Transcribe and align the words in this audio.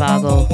Boggle, 0.00 0.46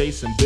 So 0.00 0.39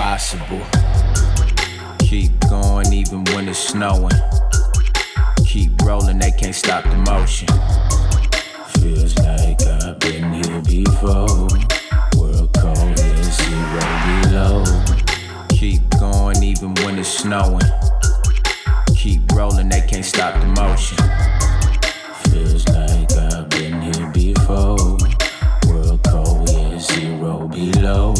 the 0.00 0.06
impossible. 0.06 0.60
Keep 1.98 2.32
going 2.48 2.92
even 2.92 3.24
when 3.34 3.48
it's 3.48 3.58
snowing. 3.58 4.12
Keep 5.44 5.82
rolling, 5.82 6.18
they 6.18 6.30
can't 6.30 6.54
stop 6.54 6.84
the 6.84 6.96
motion. 6.96 7.48
Feels 8.80 9.16
like 9.18 9.60
I've 9.62 9.98
been 9.98 10.32
here 10.32 10.62
before. 10.62 11.48
World 12.16 12.50
cold 12.58 12.98
is 12.98 13.36
zero 13.36 13.84
below. 14.22 14.64
Keep 15.50 15.82
going 15.98 16.42
even 16.42 16.74
when 16.76 16.98
it's 16.98 17.08
snowing. 17.08 17.60
Keep 18.96 19.32
rolling, 19.32 19.68
they 19.68 19.82
can't 19.82 20.04
stop 20.04 20.40
the 20.40 20.46
motion. 20.46 20.98
Feels 22.30 22.66
like 22.68 23.12
I've 23.12 23.48
been 23.50 23.82
here 23.82 24.10
before. 24.12 24.96
World 25.68 26.00
cold 26.04 26.48
is 26.48 26.86
zero 26.86 27.48
below. 27.48 28.14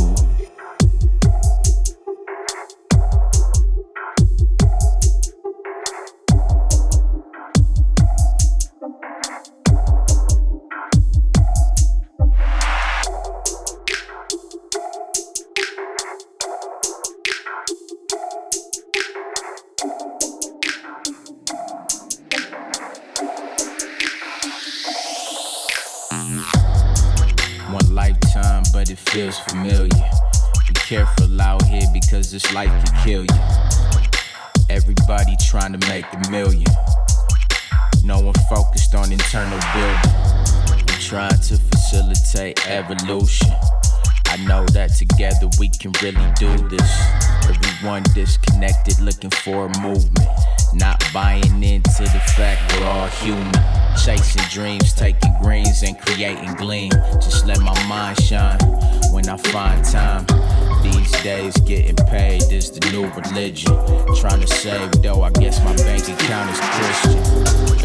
Because 32.31 32.43
this 32.43 32.55
life 32.55 32.71
can 32.85 33.05
kill 33.05 33.23
you. 33.23 33.41
Everybody 34.69 35.37
trying 35.49 35.73
to 35.73 35.89
make 35.89 36.05
a 36.13 36.31
million. 36.31 36.65
No 38.05 38.21
one 38.21 38.35
focused 38.49 38.95
on 38.95 39.11
internal 39.13 39.59
building. 39.75 40.13
I'm 40.89 41.01
trying 41.01 41.31
to 41.31 41.57
facilitate 41.57 42.67
evolution. 42.69 43.51
I 44.27 44.37
know 44.47 44.65
that 44.67 44.95
together 44.97 45.49
we 45.59 45.71
can 45.71 45.93
really 46.03 46.33
do 46.37 46.69
this. 46.69 46.91
Everyone 47.49 48.05
disconnected, 48.15 49.01
looking 49.01 49.31
for 49.31 49.67
a 49.67 49.81
movement. 49.81 50.29
Not 50.75 51.03
buying 51.13 51.65
into 51.65 52.03
the 52.03 52.23
fact 52.37 52.73
we're 52.75 52.87
all 52.87 53.09
human. 53.09 53.53
Chasing 54.05 54.43
dreams, 54.51 54.93
taking 54.93 55.35
greens 55.43 55.83
and 55.83 55.99
creating 55.99 56.55
gleam. 56.55 56.93
Just 57.15 57.47
let 57.47 57.61
my 57.61 57.75
mind 57.89 58.21
shine 58.23 58.59
when 59.13 59.29
I 59.29 59.37
find 59.37 59.85
time. 59.85 60.70
These 60.83 61.13
days, 61.23 61.55
getting 61.59 61.97
paid 62.07 62.43
is 62.51 62.71
the 62.71 62.81
new 62.91 63.07
religion. 63.13 63.75
Trying 64.17 64.41
to 64.41 64.47
save 64.47 64.91
though, 65.03 65.23
I 65.23 65.31
guess 65.31 65.63
my 65.65 65.75
bank 65.77 66.09
account 66.09 66.51
is 66.51 66.61
Christian. 66.61 67.19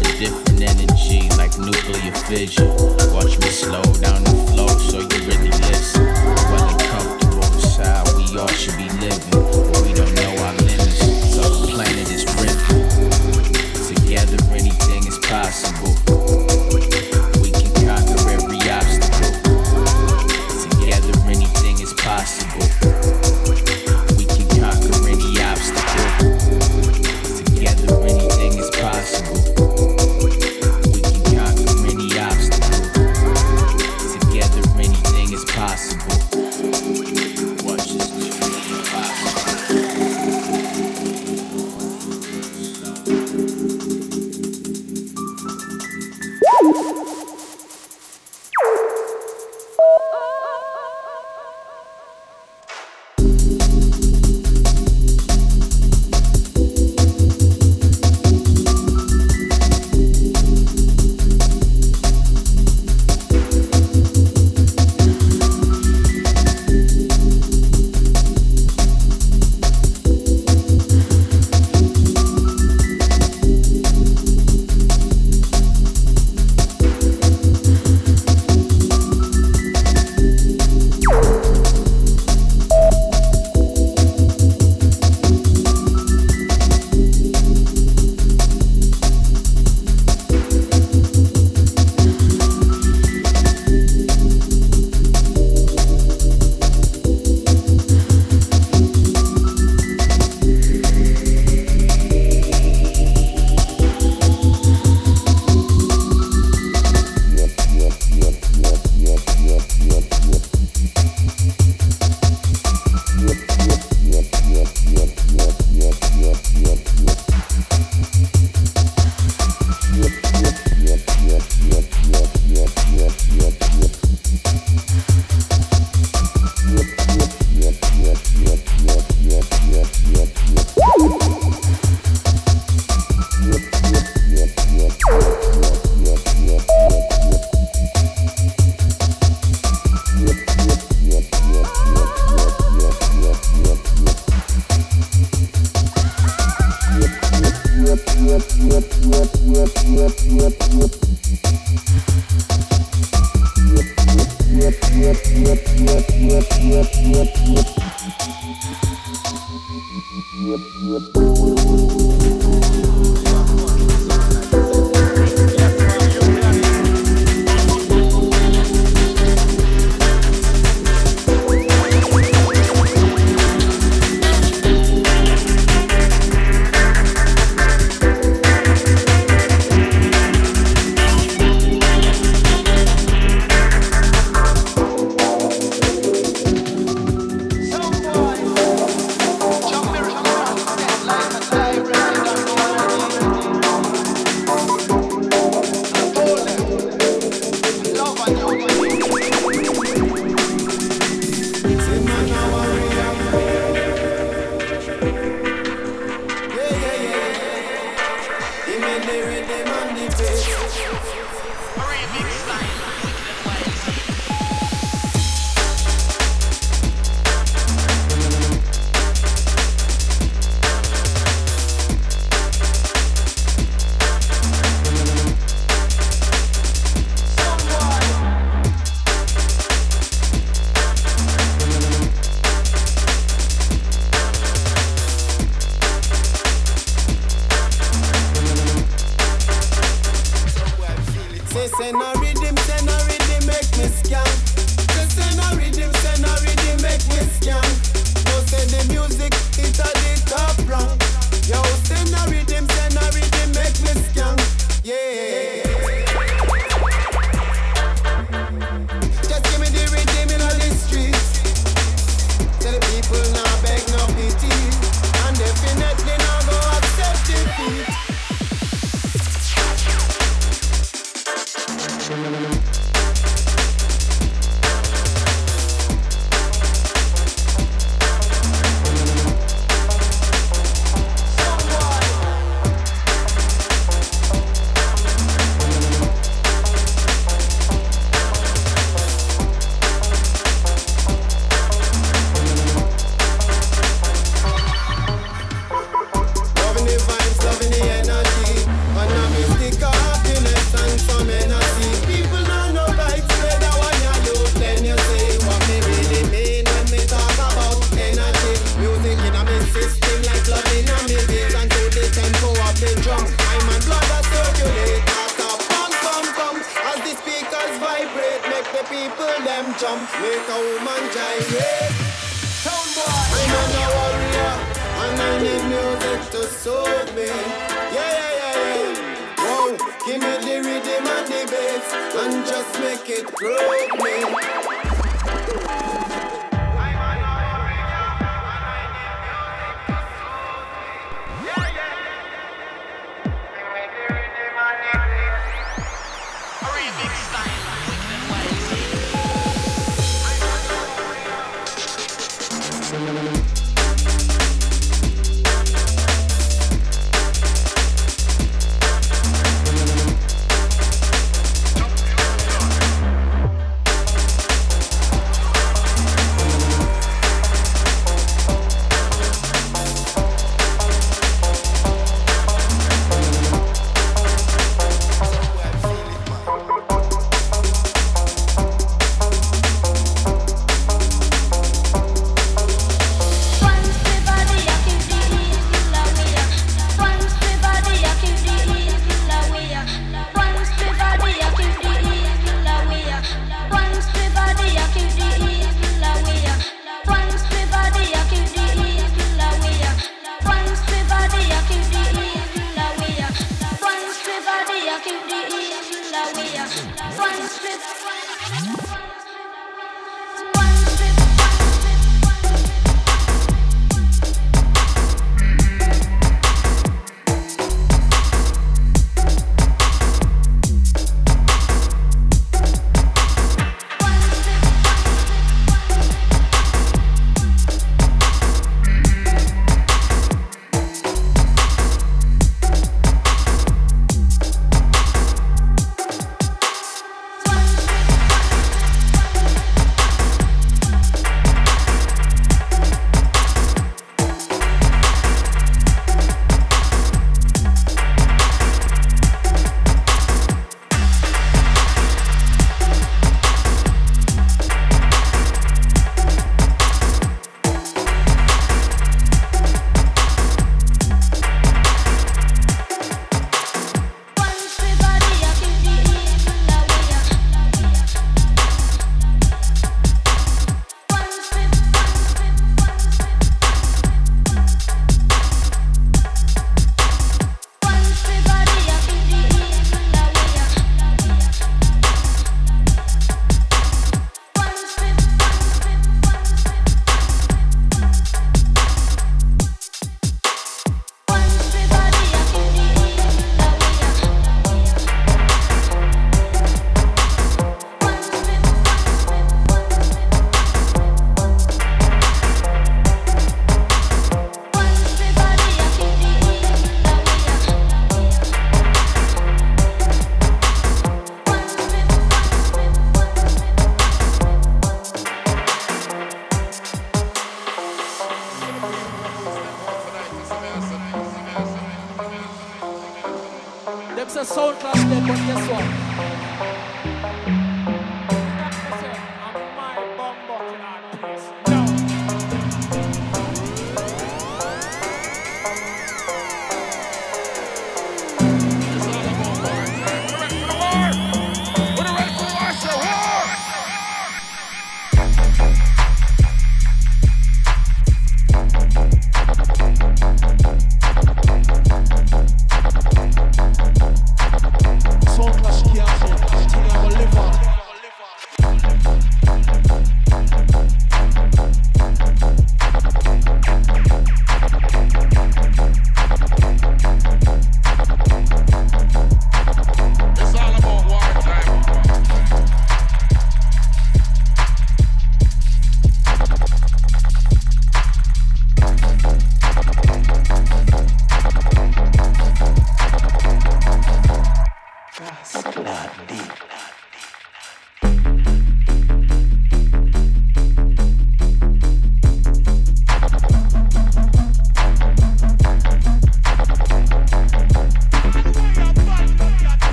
A 0.00 0.18
different 0.18 0.62
energy 0.62 1.28
like 1.36 1.56
nuclear 1.58 2.12
fission. 2.28 2.68
Watch 3.12 3.38
me 3.38 3.48
slow 3.48 3.82
down 4.00 4.24
the 4.24 4.34
flow 4.52 4.68
so 4.68 5.00
you 5.00 5.18
really 5.28 5.50
listen. 5.68 6.04
Well 6.04 6.68
and 6.68 6.80
comfortable 6.80 7.58
is 7.58 7.76
how 7.76 8.04
we 8.16 8.38
all 8.38 8.48
should 8.48 8.76
be 8.76 8.88
living. 9.00 9.55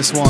This 0.00 0.14
one. 0.14 0.29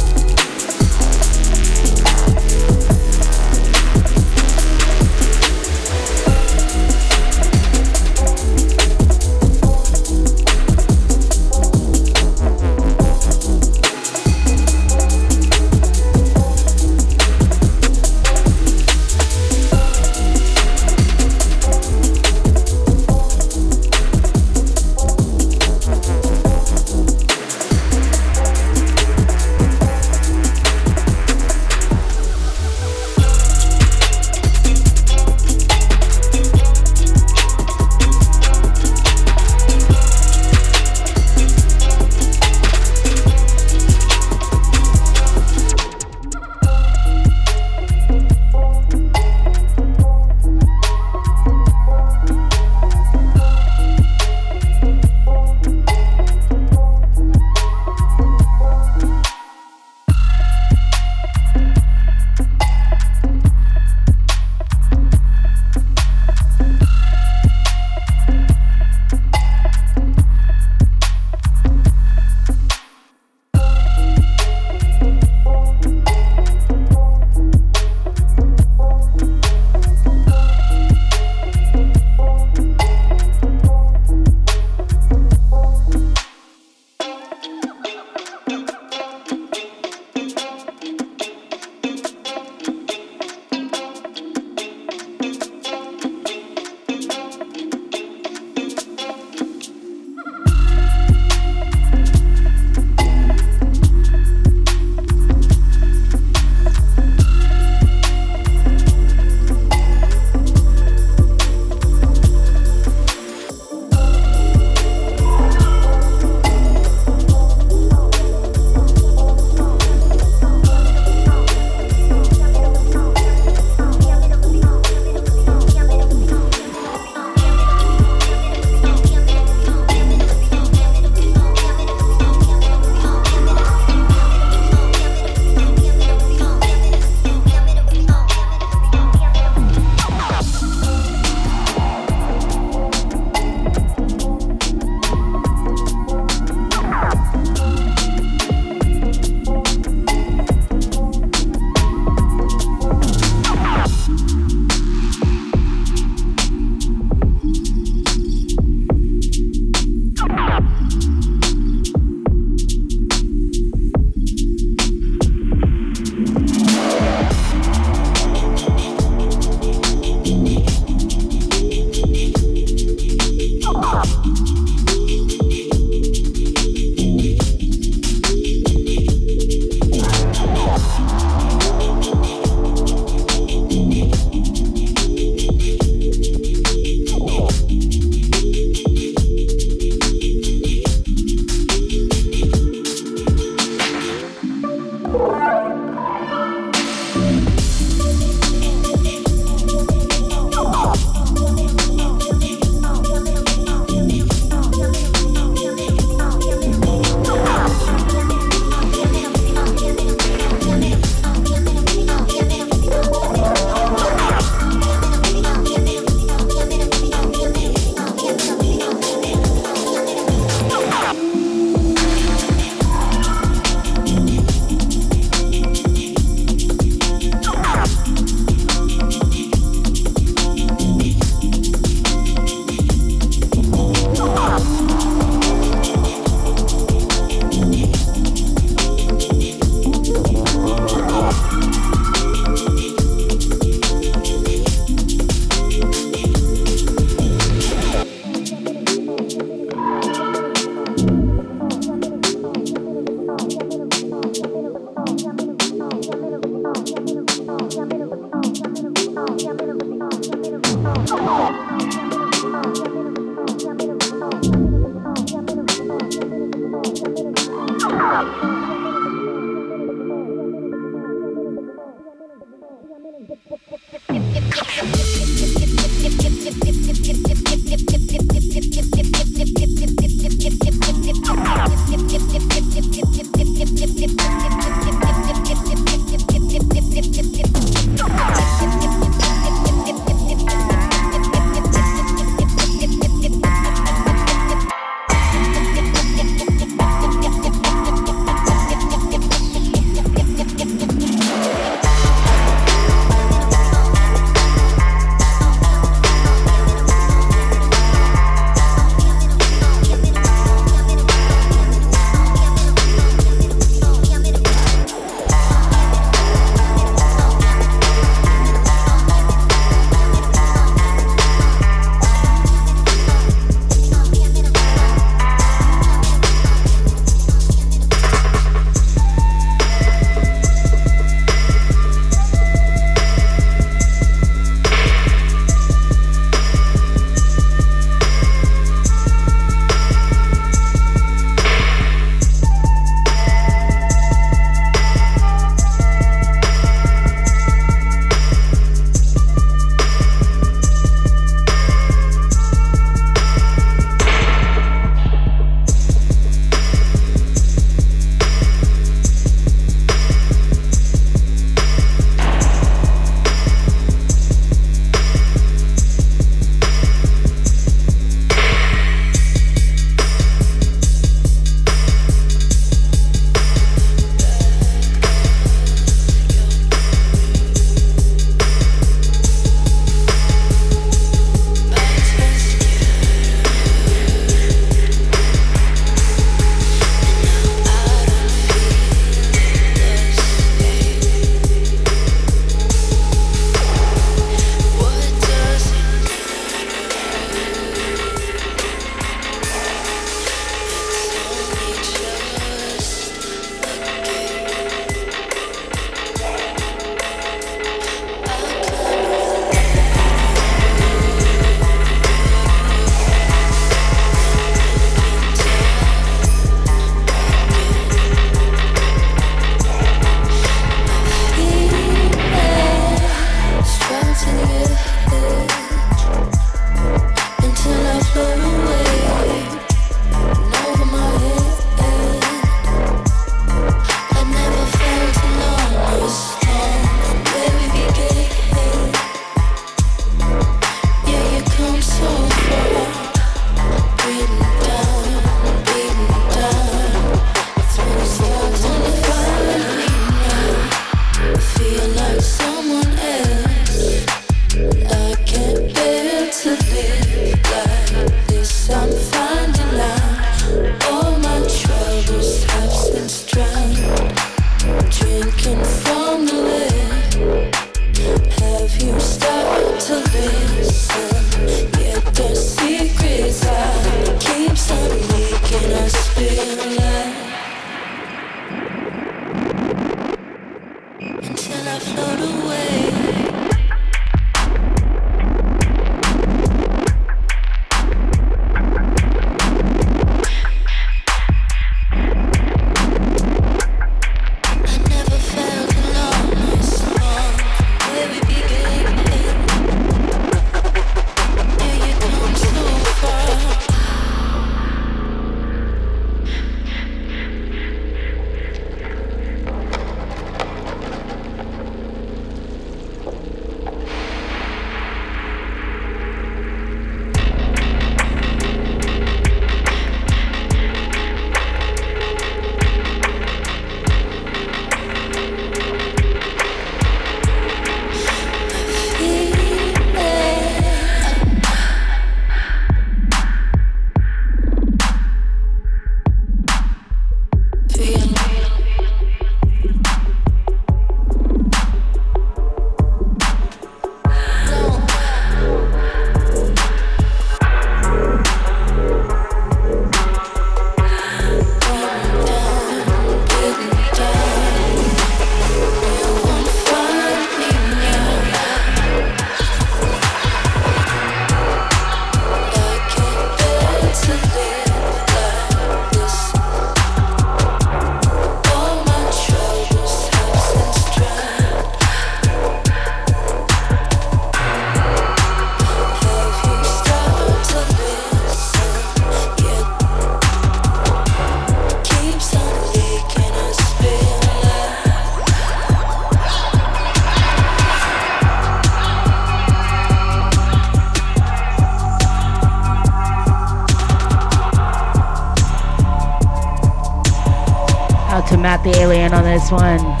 This 599.41 599.51
one. 599.51 600.00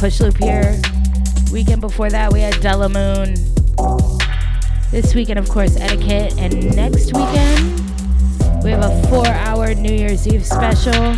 Push 0.00 0.20
Loop 0.20 0.38
here. 0.38 0.80
Weekend 1.52 1.82
before 1.82 2.08
that, 2.08 2.32
we 2.32 2.40
had 2.40 2.58
Della 2.62 2.88
Moon. 2.88 3.34
This 4.90 5.14
weekend, 5.14 5.38
of 5.38 5.46
course, 5.50 5.76
Etiquette. 5.76 6.38
And 6.38 6.74
next 6.74 7.12
weekend, 7.12 7.80
we 8.64 8.70
have 8.70 8.82
a 8.82 9.06
four 9.10 9.26
hour 9.26 9.74
New 9.74 9.92
Year's 9.92 10.26
Eve 10.26 10.46
special 10.46 11.10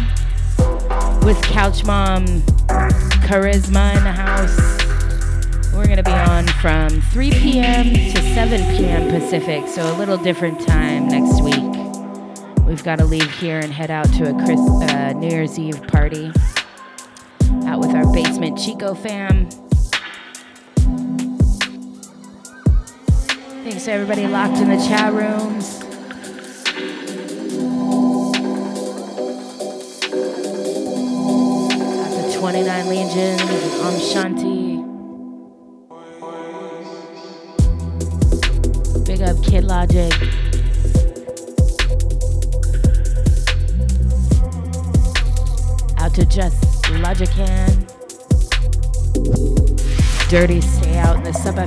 with 1.24 1.40
Couch 1.42 1.84
Mom 1.84 2.26
Charisma 3.22 3.96
in 3.96 4.02
the 4.02 4.10
house. 4.10 4.58
We're 5.72 5.86
going 5.86 5.98
to 5.98 6.02
be 6.02 6.10
on 6.10 6.48
from 6.48 6.88
3 7.12 7.30
p.m. 7.30 7.84
to 7.84 8.34
7 8.34 8.76
p.m. 8.76 9.10
Pacific, 9.10 9.68
so 9.68 9.94
a 9.94 9.96
little 9.96 10.18
different 10.18 10.60
time 10.66 11.06
next 11.06 11.40
week. 11.40 12.66
We've 12.66 12.82
got 12.82 12.98
to 12.98 13.04
leave 13.04 13.30
here 13.38 13.60
and 13.60 13.72
head 13.72 13.92
out 13.92 14.12
to 14.14 14.28
a 14.28 14.44
Chris, 14.44 14.58
uh, 14.58 15.12
New 15.12 15.28
Year's 15.28 15.56
Eve 15.56 15.86
party 15.86 16.32
Basement 18.12 18.58
Chico 18.58 18.94
fam. 18.94 19.48
Thanks 23.64 23.84
to 23.86 23.92
everybody 23.92 24.26
locked 24.26 24.58
in 24.58 24.68
the 24.68 24.76
chat 24.76 25.14
rooms. 25.14 25.78
Got 31.98 32.10
the 32.10 32.38
29 32.38 32.88
Legion, 32.88 33.40
I'm 33.80 33.98
Shanti. 33.98 34.41
dirty, 50.32 50.62
stay 50.62 50.96
out 50.96 51.16
in 51.16 51.24
the 51.24 51.32
sub 51.34 51.58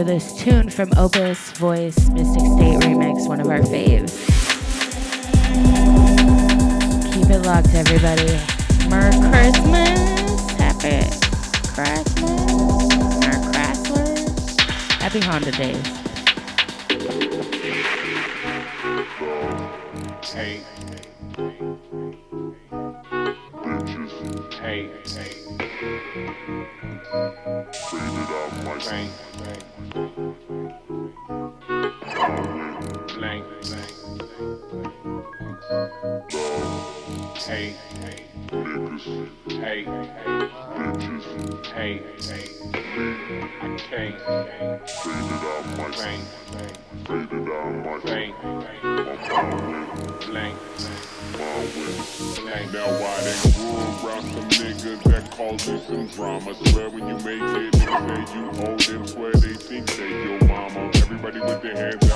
after 0.00 0.14
this 0.14 0.32
tune 0.42 0.70
from 0.70 0.90
Opus 0.96 1.52
Voice 1.52 2.08
Mystic 2.08 2.40
State 2.40 2.78
Remix, 2.80 3.28
one 3.28 3.38
of 3.38 3.48
our 3.48 3.58
faves. 3.60 4.16
Keep 7.12 7.28
it 7.28 7.40
locked, 7.40 7.74
everybody. 7.74 8.40
Merry 8.88 9.12
Christmas. 9.28 10.52
Happy 10.56 11.04
Christmas. 11.74 12.88
Merry 13.20 13.40
Christmas. 13.52 14.56
Happy 15.00 15.20
Honda 15.20 15.52
Days. 15.52 15.84
Take. 20.22 20.64
Bitches. 28.80 29.39
hey, 37.50 37.74
hey, 38.00 38.26
niggas, 38.52 39.28
hey, 39.48 39.82
hey, 39.82 40.38
bitches, 40.76 41.24
hey, 41.74 41.92
hey, 42.28 42.46
I 43.60 43.76
can't, 43.90 44.14
now 52.72 52.86
why 53.00 53.16
they 53.24 53.38
grew 53.50 53.74
around 53.98 54.24
some 54.30 54.48
niggas 54.50 55.02
that 55.02 55.24
causing 55.32 55.80
some 55.80 56.06
drama, 56.06 56.54
swear 56.54 56.88
when 56.90 57.08
you 57.08 57.16
make 57.16 57.42
it, 57.42 57.72
they 57.72 57.86
say 57.86 58.32
you 58.32 58.44
old, 58.64 58.78
that's 58.78 59.14
where 59.14 59.32
they 59.32 59.54
think 59.54 59.86
they 59.96 60.08
your 60.08 60.44
mama, 60.46 60.90
everybody 60.94 61.40
with 61.40 61.62
their 61.62 61.74
hands 61.74 62.09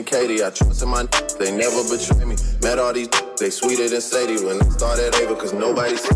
and 0.00 0.06
Katie. 0.06 0.42
I 0.42 0.50
trust 0.50 0.82
in 0.82 0.88
my 0.88 1.04
they 1.38 1.52
never 1.54 1.82
betray 1.84 2.24
me. 2.24 2.36
Met 2.62 2.78
all 2.78 2.92
these, 2.92 3.08
they 3.38 3.50
sweeter 3.50 3.88
than 3.88 4.00
Sadie 4.00 4.44
when 4.44 4.60
I 4.60 4.68
started 4.70 5.14
Ava, 5.16 5.36
cause 5.36 5.52
nobody's 5.52 6.06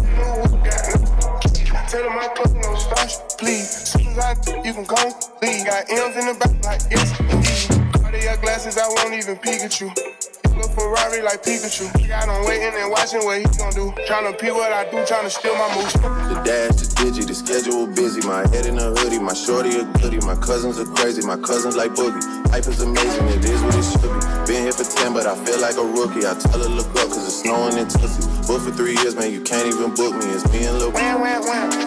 Tryna 14.06 14.38
pee 14.38 14.52
what 14.52 14.72
I 14.72 14.88
do, 14.90 14.98
tryna 14.98 15.28
steal 15.28 15.56
my 15.56 15.74
moves. 15.74 15.92
The 15.94 16.40
dash, 16.44 16.76
the 16.76 16.86
digi, 17.02 17.26
the 17.26 17.34
schedule 17.34 17.88
busy. 17.88 18.20
My 18.28 18.46
head 18.55 18.66
in 18.66 18.78
a 18.78 18.94
hoodie, 18.94 19.18
my 19.18 19.34
shorty 19.34 19.80
a 19.80 19.84
goodie. 19.98 20.18
My 20.24 20.36
cousins 20.36 20.78
are 20.78 20.84
crazy, 20.84 21.26
my 21.26 21.36
cousins 21.36 21.74
like 21.74 21.90
boogie. 21.90 22.22
Life 22.52 22.68
is 22.68 22.80
amazing, 22.80 23.26
it 23.26 23.44
is 23.44 23.60
what 23.62 23.74
it 23.74 23.82
should 23.82 24.02
be. 24.02 24.55
Been 24.55 24.62
here 24.62 24.72
for 24.72 24.84
10, 24.84 25.14
but 25.14 25.26
I 25.26 25.34
feel 25.44 25.60
like 25.60 25.74
a 25.74 25.82
rookie. 25.82 26.24
I 26.24 26.38
tell 26.38 26.62
her, 26.62 26.68
look 26.68 26.86
up, 26.90 27.10
cause 27.10 27.26
it's 27.26 27.42
snowing 27.42 27.76
in 27.76 27.88
Tootsie. 27.88 28.22
Booked 28.46 28.66
for 28.66 28.70
three 28.70 28.94
years, 28.94 29.16
man, 29.16 29.32
you 29.32 29.40
can't 29.40 29.66
even 29.66 29.94
book 29.94 30.14
me. 30.14 30.30
It's 30.30 30.46
me 30.52 30.66
and 30.66 30.78
Lil. 30.78 30.92
Wham, 30.92 31.20
wham, 31.20 31.42
wham. 31.42 31.84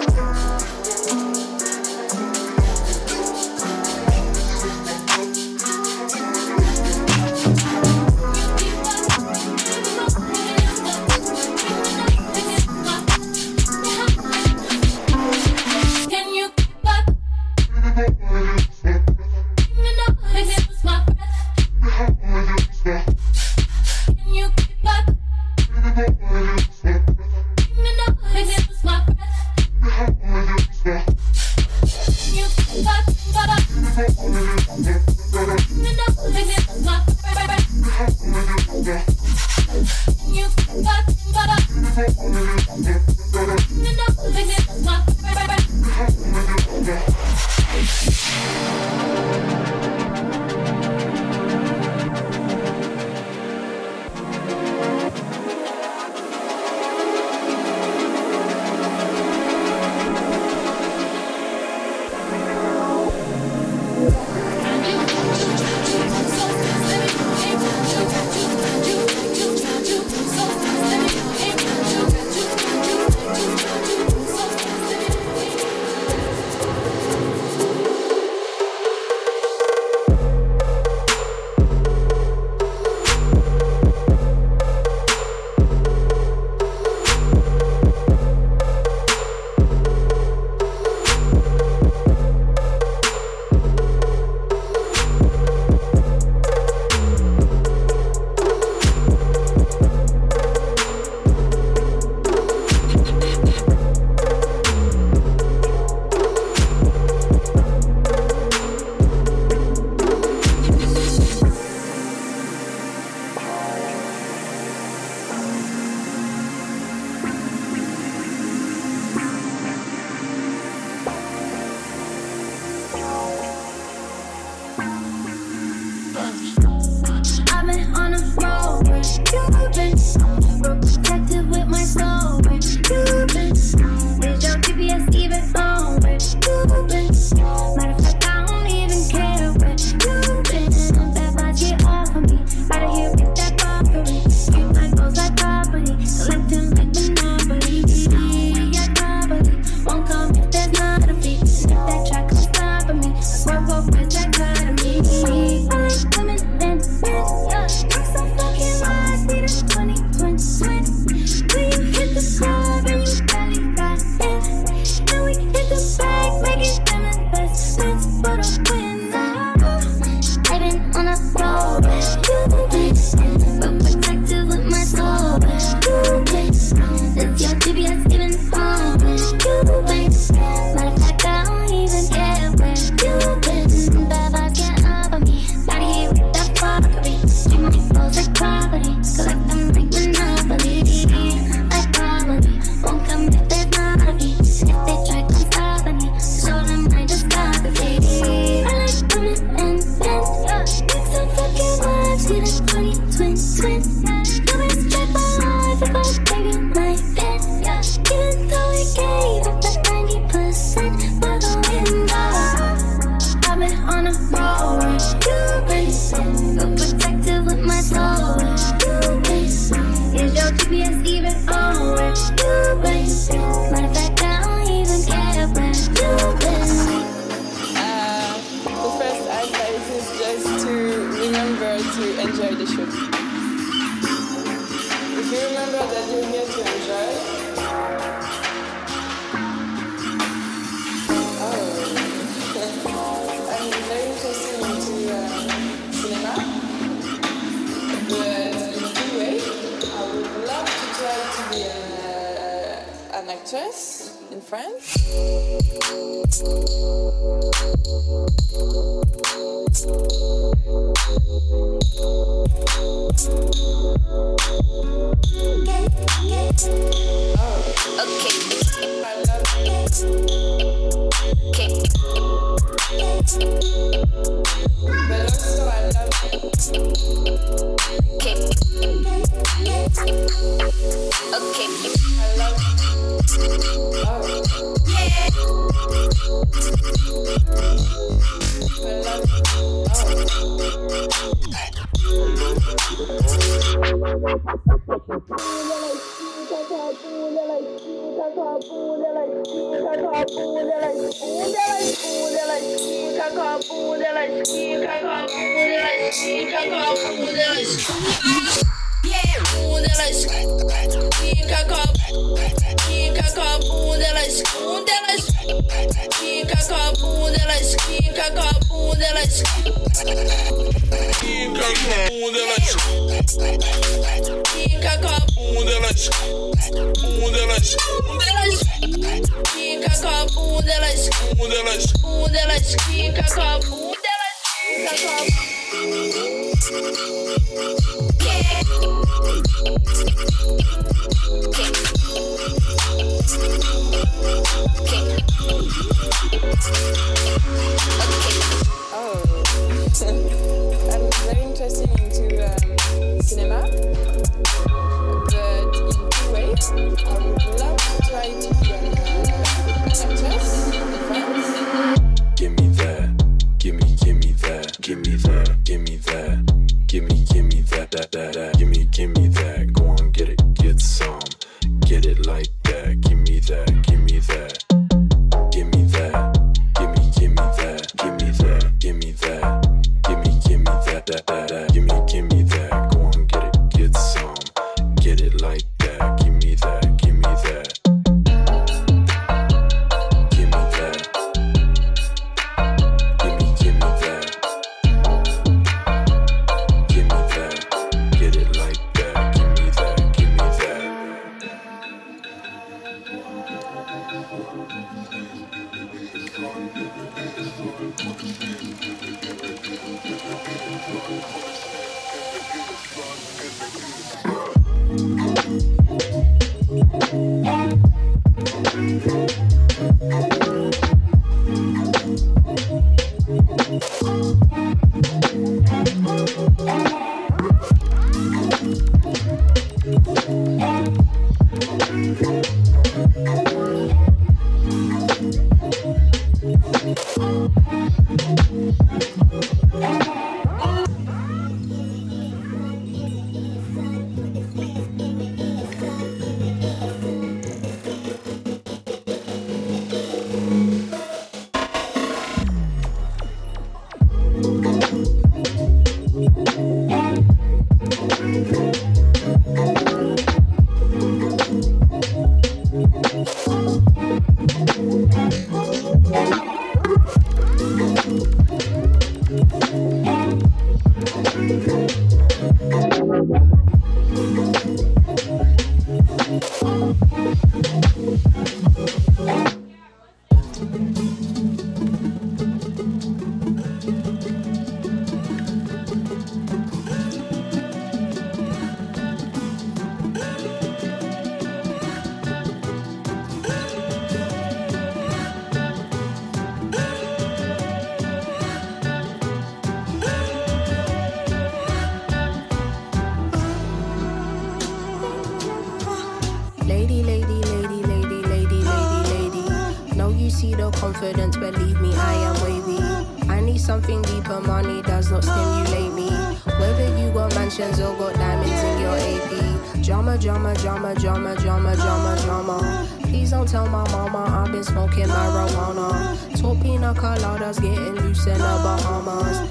Drama, 520.56 520.96
drama, 520.96 520.96
drama, 520.96 521.36
drama, 521.36 521.76
drama, 521.76 522.22
drama. 522.24 522.88
Please 523.02 523.32
don't 523.32 523.48
tell 523.48 523.68
my 523.68 523.84
mama 523.92 524.46
I've 524.46 524.52
been 524.52 524.64
smoking 524.64 525.08
marijuana. 525.08 526.40
Talk 526.42 526.62
pina 526.62 526.94
coladas, 526.94 527.62
getting 527.62 527.96
loose 527.96 528.26
in 528.28 528.34
the 528.34 528.40
Bahamas. 528.40 529.42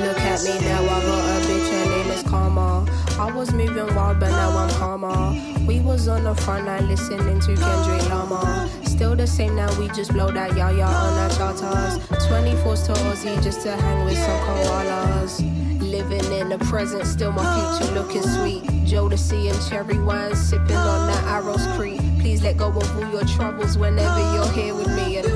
Look 0.00 0.18
at 0.18 0.42
me 0.44 0.58
now, 0.60 0.82
I 0.82 0.86
got 0.86 1.42
a 1.42 1.46
bitch, 1.46 1.70
her 1.70 1.90
name 1.90 2.10
is 2.10 2.22
Karma. 2.22 2.86
I 3.18 3.32
was 3.32 3.52
moving 3.52 3.94
wild, 3.94 4.20
but 4.20 4.30
now 4.30 4.56
I'm 4.56 4.70
calmer. 4.70 5.66
We 5.66 5.80
was 5.80 6.06
on 6.08 6.24
the 6.24 6.34
front 6.34 6.66
line 6.66 6.88
listening 6.88 7.40
to 7.40 7.54
Kendrick 7.56 8.08
Lamar. 8.10 8.68
Still 8.84 9.16
the 9.16 9.26
same 9.26 9.56
now, 9.56 9.68
we 9.78 9.88
just 9.88 10.12
blow 10.12 10.30
that 10.30 10.56
yah 10.56 10.68
on 10.68 11.18
our 11.18 11.30
charters. 11.30 11.98
24s 12.28 12.86
to 12.86 12.92
Aussie 12.92 13.42
just 13.42 13.62
to 13.62 13.72
hang 13.76 14.04
with 14.04 14.18
some 14.18 14.40
koalas. 14.40 15.80
Living 15.80 16.32
in 16.32 16.48
the 16.50 16.58
present, 16.58 17.06
still 17.06 17.32
my 17.32 17.78
future 17.78 17.94
looking 17.94 18.22
sweet. 18.22 18.75
Jodeci 18.86 19.50
and 19.50 19.68
cherry 19.68 19.98
wine, 19.98 20.36
sipping 20.36 20.76
on 20.76 21.08
that 21.08 21.24
Arrows 21.24 21.66
Creek. 21.76 22.00
Please 22.20 22.42
let 22.42 22.56
go 22.56 22.68
of 22.68 22.96
all 22.96 23.10
your 23.10 23.24
troubles 23.24 23.76
whenever 23.76 24.20
you're 24.34 24.52
here 24.52 24.74
with 24.74 24.88
me. 24.94 25.18
And. 25.18 25.26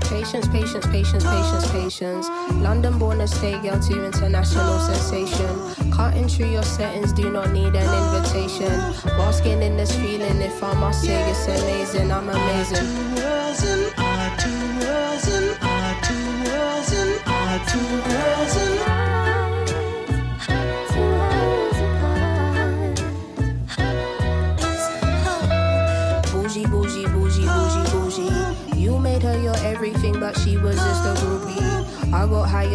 Patience, 0.00 0.48
patience, 0.48 0.86
patience, 0.88 1.24
patience, 1.24 1.70
patience. 1.70 2.28
London 2.54 2.98
born 2.98 3.18
to 3.18 3.28
stay 3.28 3.52
girl 3.62 3.78
to 3.78 4.04
international 4.04 4.80
sensation. 4.80 5.92
Cutting 5.92 6.26
through 6.26 6.50
your 6.50 6.64
settings, 6.64 7.12
do 7.12 7.30
not 7.30 7.52
need 7.52 7.74
an 7.76 8.16
invitation. 8.16 8.72
Basking 9.16 9.62
in 9.62 9.76
this 9.76 9.94
feeling, 9.94 10.42
if 10.42 10.60
I 10.64 10.74
must 10.74 11.04
say 11.04 11.30
it's 11.30 11.46
amazing, 11.46 12.10
I'm 12.10 12.28
amazing. 12.28 12.78
Two 12.78 13.22
worlds 13.22 13.62
and 13.64 13.94
our 13.96 14.36
two 14.38 14.50
worlds 14.80 15.28
and 15.28 15.62
our 15.62 16.02
two 16.02 17.86
worlds 18.00 18.05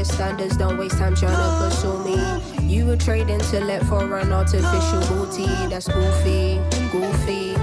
Higher 0.02 0.14
standards, 0.14 0.58
don't 0.58 0.80
waste 0.80 0.98
time 0.98 1.14
trying 1.14 1.38
to 1.38 1.64
pursue 1.64 2.04
me. 2.04 2.74
You 2.74 2.88
would 2.88 3.00
trade 3.00 3.30
intellect 3.30 3.86
for 3.86 4.18
an 4.18 4.34
artificial 4.34 5.00
booty. 5.02 5.46
That's 5.70 5.88
goofy, 5.88 6.60
goofy, 6.92 7.54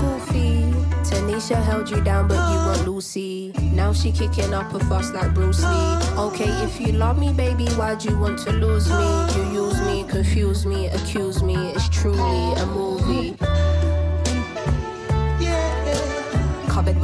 goofy. 0.00 0.72
Tanisha 1.04 1.62
held 1.62 1.90
you 1.90 2.00
down, 2.00 2.28
but 2.28 2.36
you 2.50 2.56
want 2.56 2.86
Lucy. 2.86 3.52
Now 3.74 3.92
she 3.92 4.10
kicking 4.10 4.54
up 4.54 4.72
a 4.72 4.78
fuss 4.86 5.12
like 5.12 5.34
Bruce 5.34 5.62
Lee. 5.62 5.98
Okay, 6.16 6.48
if 6.64 6.80
you 6.80 6.92
love 6.92 7.18
me, 7.18 7.30
baby, 7.34 7.66
why'd 7.72 8.02
you 8.02 8.18
want 8.18 8.38
to 8.46 8.52
lose 8.52 8.88
me? 8.88 9.26
You 9.36 9.66
use 9.66 9.82
me, 9.82 10.04
confuse 10.08 10.64
me, 10.64 10.86
accuse 10.86 11.42
me. 11.42 11.56
It's 11.72 11.90
truly 11.90 12.54
a 12.54 12.64
movie. 12.64 12.91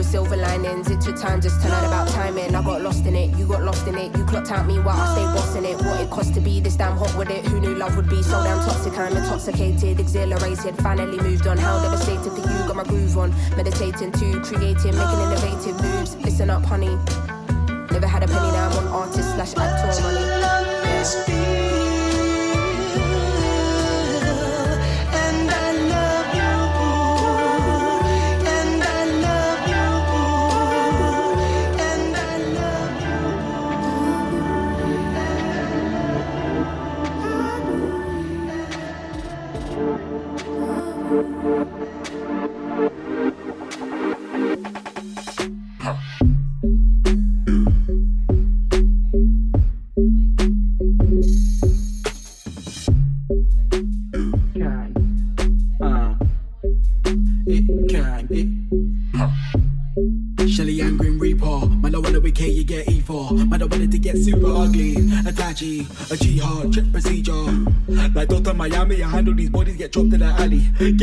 Silver 0.08 0.36
linings, 0.36 0.90
it 0.90 1.00
took 1.02 1.20
time 1.20 1.40
just 1.40 1.60
to 1.60 1.68
learn 1.68 1.84
about 1.84 2.08
timing. 2.08 2.54
I 2.54 2.62
got 2.62 2.80
lost 2.80 3.04
in 3.04 3.14
it, 3.14 3.36
you 3.36 3.46
got 3.46 3.62
lost 3.62 3.86
in 3.86 3.96
it. 3.96 4.16
You 4.16 4.24
clocked 4.24 4.50
out 4.50 4.66
me 4.66 4.80
while 4.80 4.96
I 4.96 5.12
stayed 5.12 5.30
bossing 5.36 5.64
it. 5.66 5.76
What 5.84 6.00
it 6.00 6.10
cost 6.10 6.32
to 6.34 6.40
be 6.40 6.60
this 6.60 6.76
damn 6.76 6.96
hot 6.96 7.14
with 7.16 7.30
it. 7.30 7.44
Who 7.46 7.60
knew 7.60 7.74
love 7.74 7.94
would 7.96 8.08
be 8.08 8.22
so 8.22 8.42
damn 8.42 8.58
toxic? 8.64 8.96
I'm 8.98 9.14
intoxicated, 9.14 10.00
exhilarated. 10.00 10.76
Finally 10.82 11.18
moved 11.18 11.46
on. 11.46 11.58
How 11.58 11.82
devastated 11.82 12.30
for 12.30 12.40
you, 12.40 12.58
got 12.66 12.76
my 12.76 12.84
groove 12.84 13.18
on. 13.18 13.34
Meditating 13.56 14.12
too, 14.12 14.40
creating, 14.40 14.96
making 14.96 15.20
innovative 15.26 15.76
moves. 15.82 16.16
Listen 16.16 16.48
up, 16.48 16.64
honey. 16.64 16.96
Never 17.90 18.06
had 18.06 18.22
a 18.22 18.28
penny, 18.28 18.50
now 18.52 18.68
I'm 18.70 18.86
on 18.86 18.88
artist 18.88 19.34
slash 19.34 19.56
actor 19.56 19.88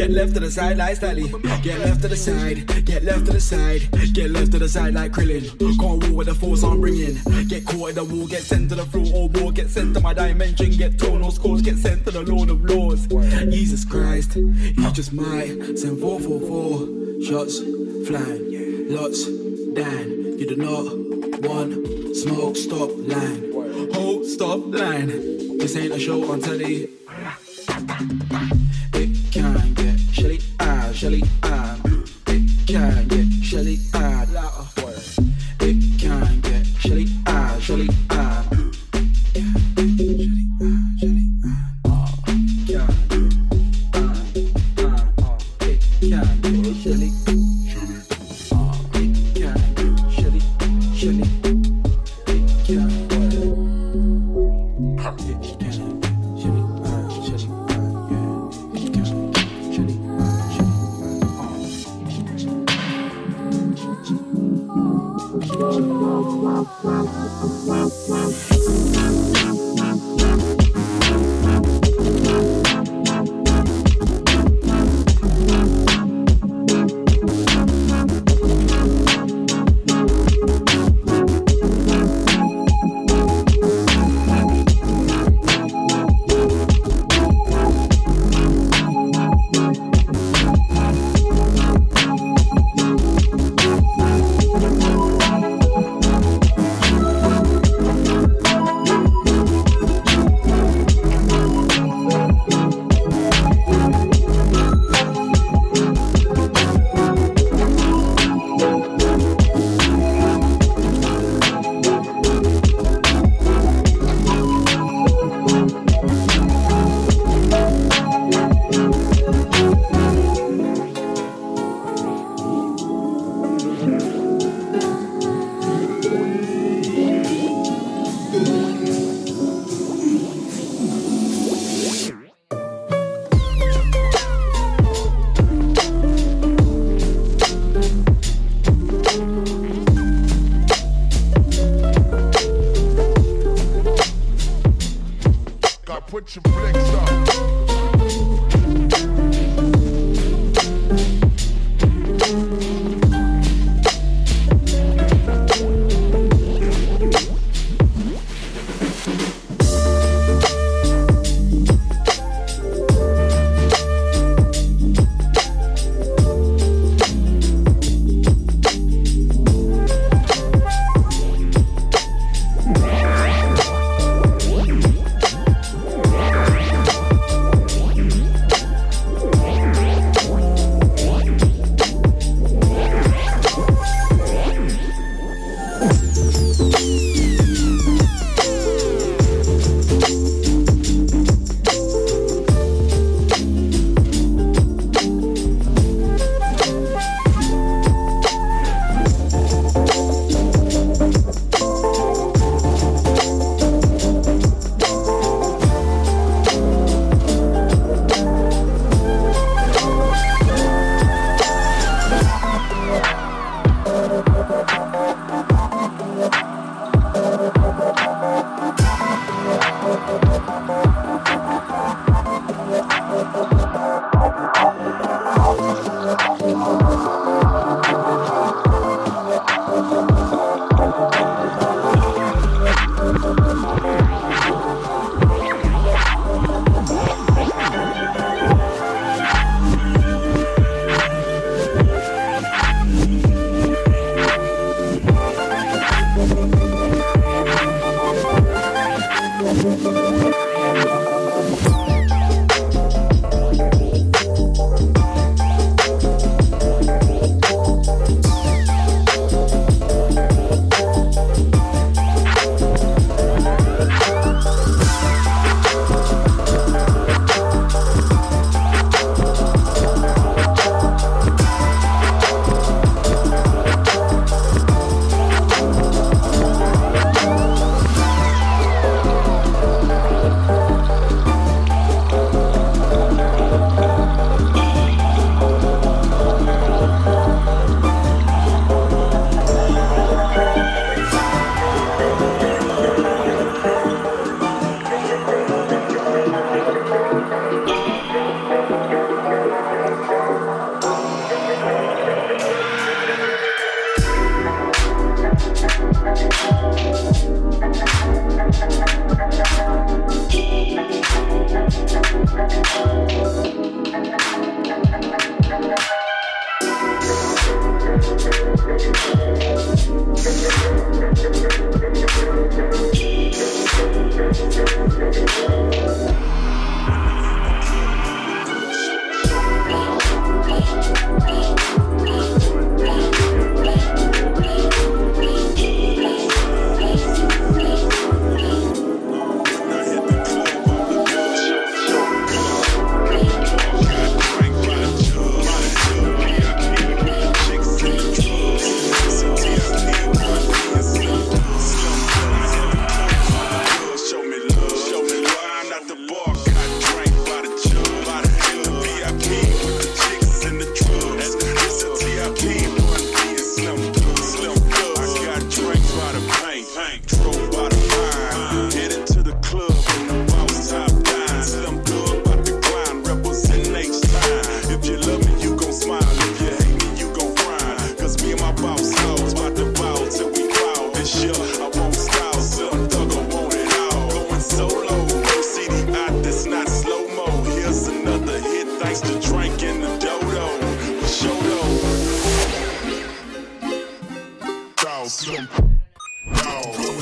Get 0.06 0.14
left 0.14 0.34
to 0.36 0.40
the 0.40 0.52
side 0.52 0.78
like 0.78 0.98
Sally. 0.98 1.34
Get 1.64 1.80
left 1.80 2.04
to 2.04 2.08
the 2.08 2.16
side, 2.16 2.86
get 2.86 3.04
left 3.04 3.26
to 3.26 3.34
the 3.34 3.42
side, 3.42 3.90
get 4.14 4.30
left 4.30 4.52
to 4.52 4.60
the 4.60 4.70
side 4.70 4.94
like 4.94 5.14
Krillin. 5.14 5.58
Can't 5.58 6.04
walk 6.04 6.16
with 6.16 6.28
the 6.28 6.36
force 6.36 6.62
I'm 6.64 6.80
bringing. 6.80 7.18
Get 7.48 7.66
caught 7.66 7.90
in 7.90 7.96
the 7.96 8.04
wall, 8.04 8.28
get 8.28 8.44
sent 8.44 8.70
to 8.70 8.76
the 8.76 8.86
floor 8.86 9.08
or 9.16 9.30
more, 9.30 9.52
get 9.52 9.68
sent 9.68 9.96
to 9.96 10.02
my 10.02 10.14
dimension, 10.14 10.70
get 10.70 11.00
torn 11.00 11.24
or 11.24 11.32
scores, 11.32 11.64
get 11.64 11.78
sent 11.78 12.06
to 12.06 12.12
the 12.12 12.22
Lord 12.22 12.52
of 12.52 12.64
Lords. 12.64 13.08
Jesus 13.08 13.84
Christ, 13.84 14.36
you 14.36 14.92
just 14.92 15.12
might 15.12 15.76
send 15.76 16.00
444 16.00 17.24
shots 17.26 17.62
flying, 18.08 18.96
lots 18.96 19.26
down. 19.74 20.38
You 20.38 20.46
do 20.46 20.56
not 20.56 20.86
want 21.50 22.16
smoke, 22.16 22.58
stop 22.58 22.92
line. 22.96 23.52
Hold, 23.92 24.28
stop 24.28 24.68
line. 24.68 25.08
This 25.58 25.76
ain't 25.76 25.94
a 25.94 26.00
show 26.00 26.32
on 26.32 26.42
telly. 26.42 26.90
Ah, 31.06 31.12
shelly 31.12 31.22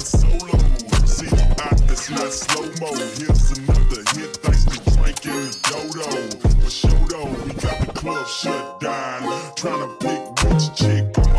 solo. 0.04 0.58
See, 1.06 1.28
I, 1.32 1.70
it's 1.90 2.10
not 2.10 2.32
slow 2.32 2.64
mo. 2.82 2.94
Here's 3.18 3.58
another 3.58 4.04
hit 4.16 4.38
thanks 4.44 4.66
to 4.66 5.30
in 5.30 5.46
the 5.46 5.58
dodo. 5.70 6.10
For 6.62 6.70
sure 6.70 7.08
though, 7.10 7.26
we 7.46 7.54
got 7.54 7.80
the 7.80 7.92
club 7.94 8.28
shut 8.28 8.80
down. 8.80 9.24
Tryna 9.56 10.00
pick 10.00 10.44
which 10.44 10.76
chick 10.76 11.33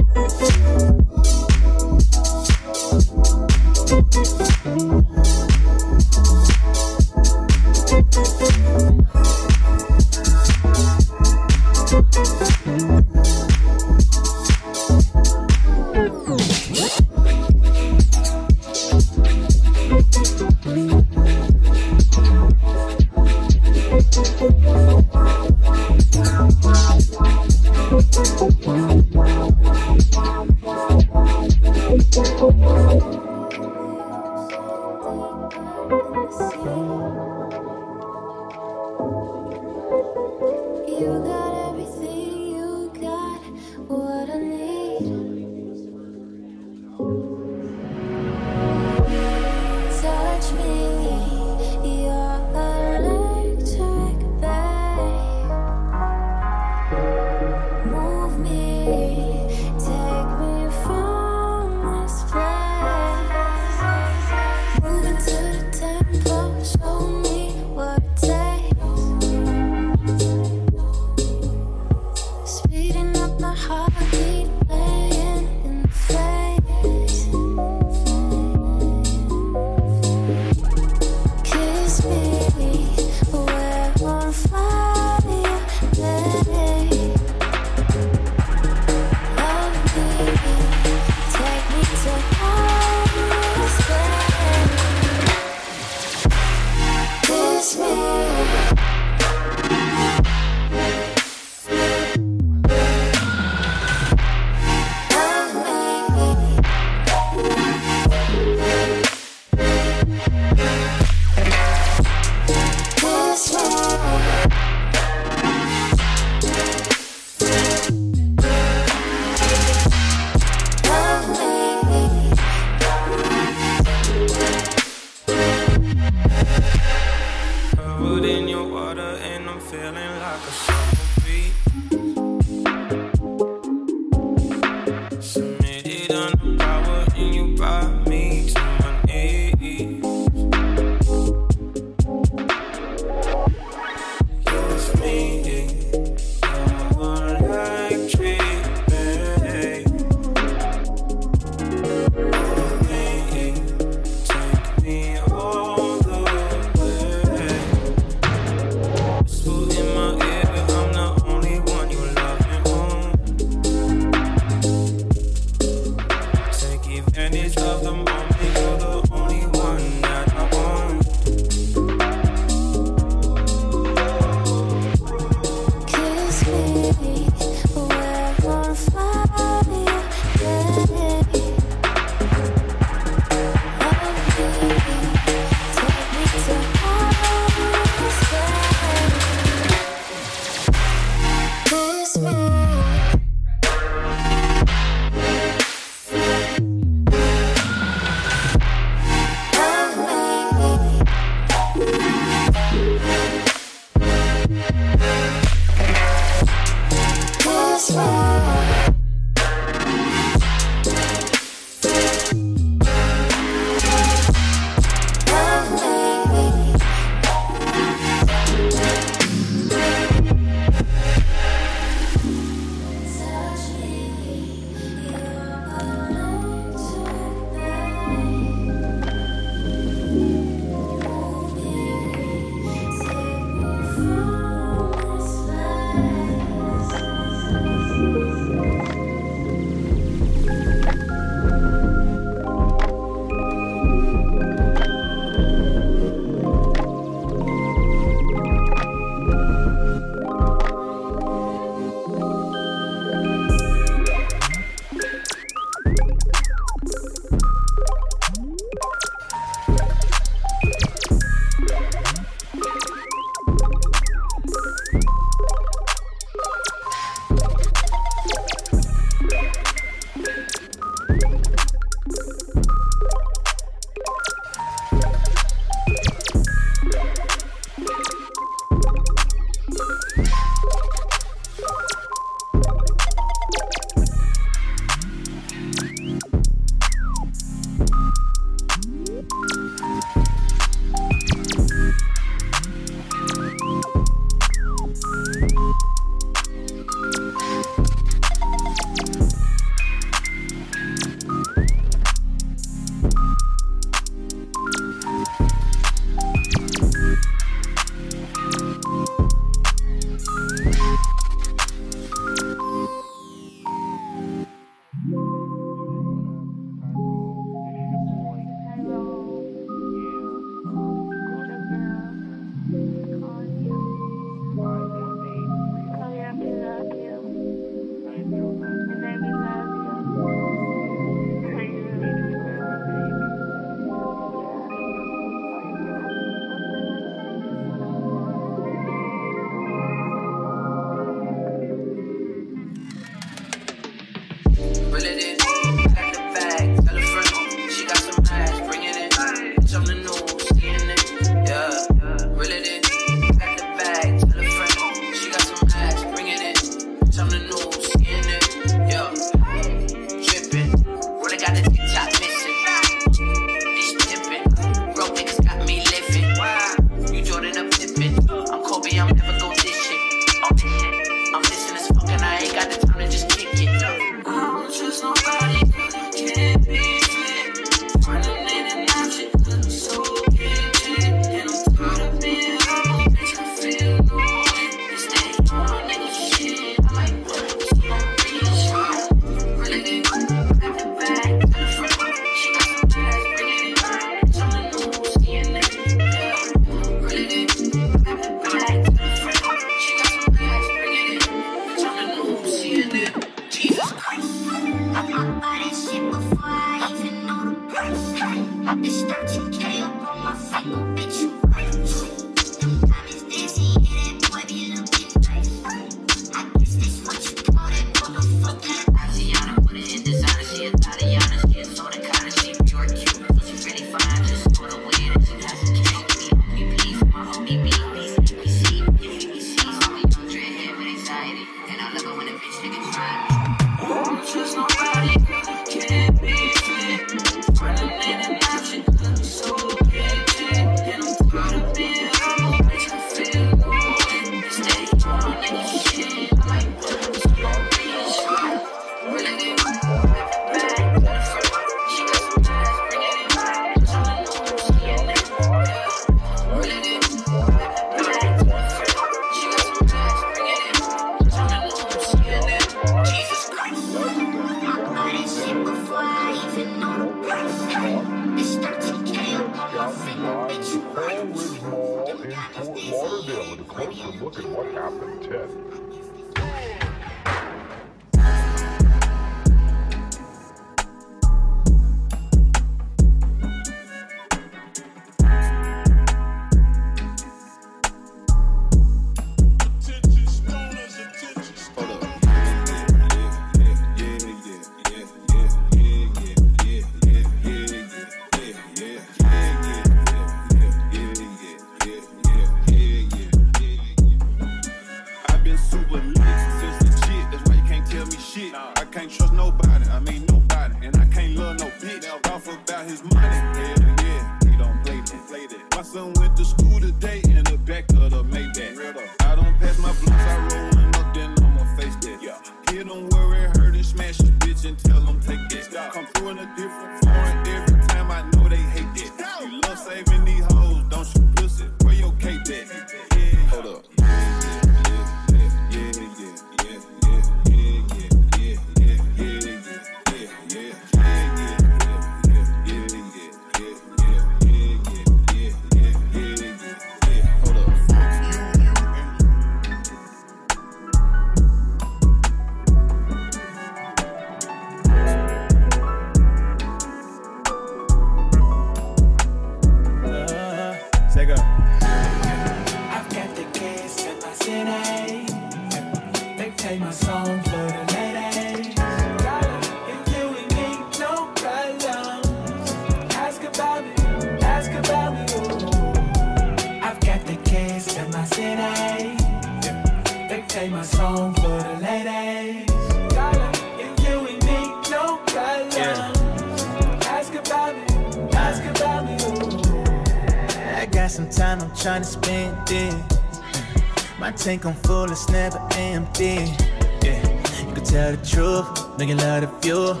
tank, 594.40 594.64
I'm 594.64 594.74
full 594.74 595.10
it's 595.10 595.28
never 595.28 595.58
empty. 595.72 596.54
Yeah, 597.02 597.20
you 597.66 597.74
can 597.74 597.84
tell 597.84 598.12
the 598.12 598.26
truth, 598.26 598.98
make 598.98 599.10
it 599.10 599.16
love 599.16 599.42
the 599.42 599.48
fuel. 599.60 600.00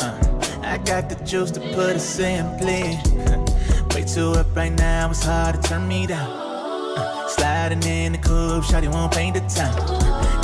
Uh, 0.00 0.60
I 0.62 0.78
got 0.78 1.08
the 1.08 1.16
juice 1.24 1.50
to 1.52 1.60
put 1.74 1.96
it 1.96 2.00
simply. 2.00 2.82
Way 3.94 4.04
too 4.04 4.30
up 4.38 4.54
right 4.54 4.72
now, 4.72 5.10
it's 5.10 5.24
hard 5.24 5.60
to 5.60 5.68
turn 5.68 5.88
me 5.88 6.06
down. 6.06 6.30
Uh, 6.30 7.28
sliding 7.28 7.82
in 7.82 8.12
the 8.12 8.18
coupe, 8.18 8.62
shawty 8.62 8.92
won't 8.92 9.12
paint 9.12 9.34
the 9.34 9.40
town. 9.40 9.76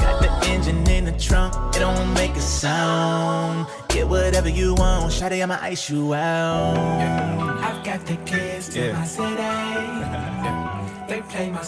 Got 0.00 0.22
the 0.22 0.48
engine 0.48 0.88
in 0.90 1.04
the 1.04 1.12
trunk, 1.12 1.54
it 1.76 1.78
don't 1.78 2.14
make 2.14 2.32
a 2.32 2.40
sound. 2.40 3.66
Get 3.88 4.08
whatever 4.08 4.48
you 4.48 4.74
want, 4.74 5.12
shawty, 5.12 5.40
I'ma 5.40 5.58
ice 5.60 5.88
you 5.88 6.14
out. 6.14 6.74
Yeah. 6.74 7.35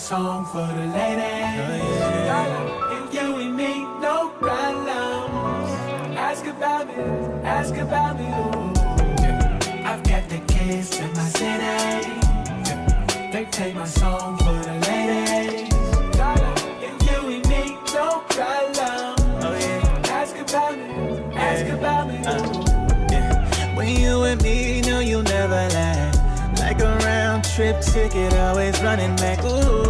song 0.08 0.46
for 0.46 0.66
the 0.66 0.86
ladies. 0.86 1.84
Yeah. 2.28 2.96
If 2.96 3.12
you 3.12 3.36
and 3.44 3.54
me, 3.54 3.84
no 4.00 4.30
problems. 4.40 5.70
Ask 6.16 6.46
about 6.46 6.86
me, 6.88 6.94
ask 7.44 7.76
about 7.76 8.18
me. 8.18 8.24
Ooh. 8.24 8.72
I've 9.84 10.02
got 10.10 10.26
the 10.30 10.40
kids 10.48 10.98
in 10.98 11.12
my 11.12 11.28
city. 11.40 12.08
They 13.32 13.44
play 13.52 13.74
my 13.74 13.84
song 13.84 14.38
for 14.38 14.58
the 14.68 14.76
ladies. 14.88 15.68
If 16.88 16.96
you 17.08 17.20
and 17.34 17.46
me, 17.50 17.76
no 17.92 18.24
problems. 18.30 18.78
Oh, 19.44 19.56
yeah. 19.60 20.18
Ask 20.20 20.36
about 20.38 20.74
me, 20.78 20.88
ask 21.36 21.66
yeah. 21.66 21.74
about 21.74 22.08
me. 22.08 22.18
Uh. 22.24 23.76
When 23.76 23.88
you 23.88 24.22
and 24.22 24.40
me, 24.42 24.80
know 24.80 25.00
you'll 25.00 25.22
never 25.22 25.62
lie. 25.76 26.12
Like 26.60 26.80
a 26.80 26.96
round 27.04 27.44
trip 27.44 27.82
ticket, 27.82 28.32
always 28.32 28.80
running 28.80 29.14
back. 29.16 29.44
Ooh 29.44 29.87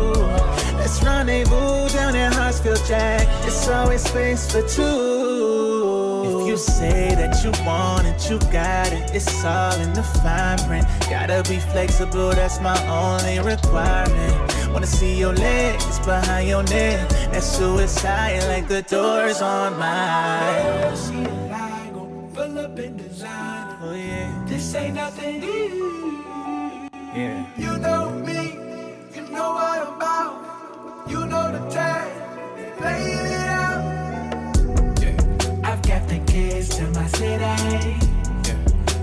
let's 0.89 1.03
rendezvous 1.03 1.89
down 1.95 2.17
at 2.17 2.33
Hartsfield 2.33 2.87
Jack. 2.89 3.27
It's 3.47 3.69
always 3.69 4.03
space 4.03 4.51
for 4.51 4.63
two. 4.63 6.41
If 6.41 6.49
you 6.49 6.57
say 6.57 7.15
that 7.15 7.45
you 7.45 7.53
want 7.67 8.07
it, 8.07 8.31
you 8.31 8.39
got 8.51 8.91
it. 8.93 9.15
It's 9.15 9.45
all 9.45 9.79
in 9.81 9.93
the 9.93 10.03
fine 10.03 10.59
print. 10.67 10.87
Gotta 11.11 11.43
be 11.49 11.59
flexible, 11.59 12.31
that's 12.31 12.61
my 12.61 12.79
only 12.89 13.39
requirement. 13.39 14.73
Wanna 14.73 14.87
see 14.87 15.19
your 15.19 15.35
legs 15.35 15.99
behind 16.01 16.49
your 16.49 16.63
neck. 16.63 17.09
That's 17.33 17.47
suicide, 17.47 18.43
like 18.49 18.67
the 18.69 18.83
doors 18.83 19.43
on 19.43 19.79
mine. 19.79 20.97
See 20.97 21.15
a 21.15 21.91
gon' 21.93 22.31
pull 22.35 22.59
up 22.59 22.79
in 22.79 22.97
designer. 22.97 23.79
Oh 23.83 23.95
yeah, 23.95 24.45
This 24.47 24.75
ain't 24.75 24.95
nothing 24.95 25.41
new. 25.41 26.91
yeah. 27.15 27.45
You 27.59 27.77
know 27.79 28.11
me, 28.11 28.57
you 29.15 29.23
know 29.31 29.53
what 29.53 29.87
I'm 29.87 29.95
about. 29.97 30.38
Kids 36.79 36.95
my 36.95 37.07
city. 37.09 37.97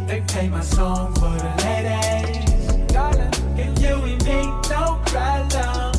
They 0.08 0.22
play 0.28 0.48
my 0.50 0.62
song 0.62 1.14
for 1.16 1.36
the 1.44 1.52
ladies. 1.64 2.94
Darling, 2.94 3.34
if 3.58 3.80
you 3.82 3.96
and 3.96 4.24
me 4.26 4.40
don't 4.70 5.06
cry 5.08 5.40
long, 5.54 5.96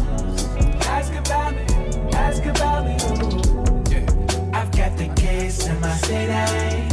ask 0.82 1.12
about 1.14 1.54
me, 1.54 1.64
ask 2.12 2.44
about 2.46 2.84
me. 2.86 2.94
Ooh. 2.94 4.52
I've 4.54 4.70
got 4.72 4.96
the 4.96 5.08
kids 5.16 5.64
to 5.64 5.74
my 5.74 5.94
city. 5.96 6.88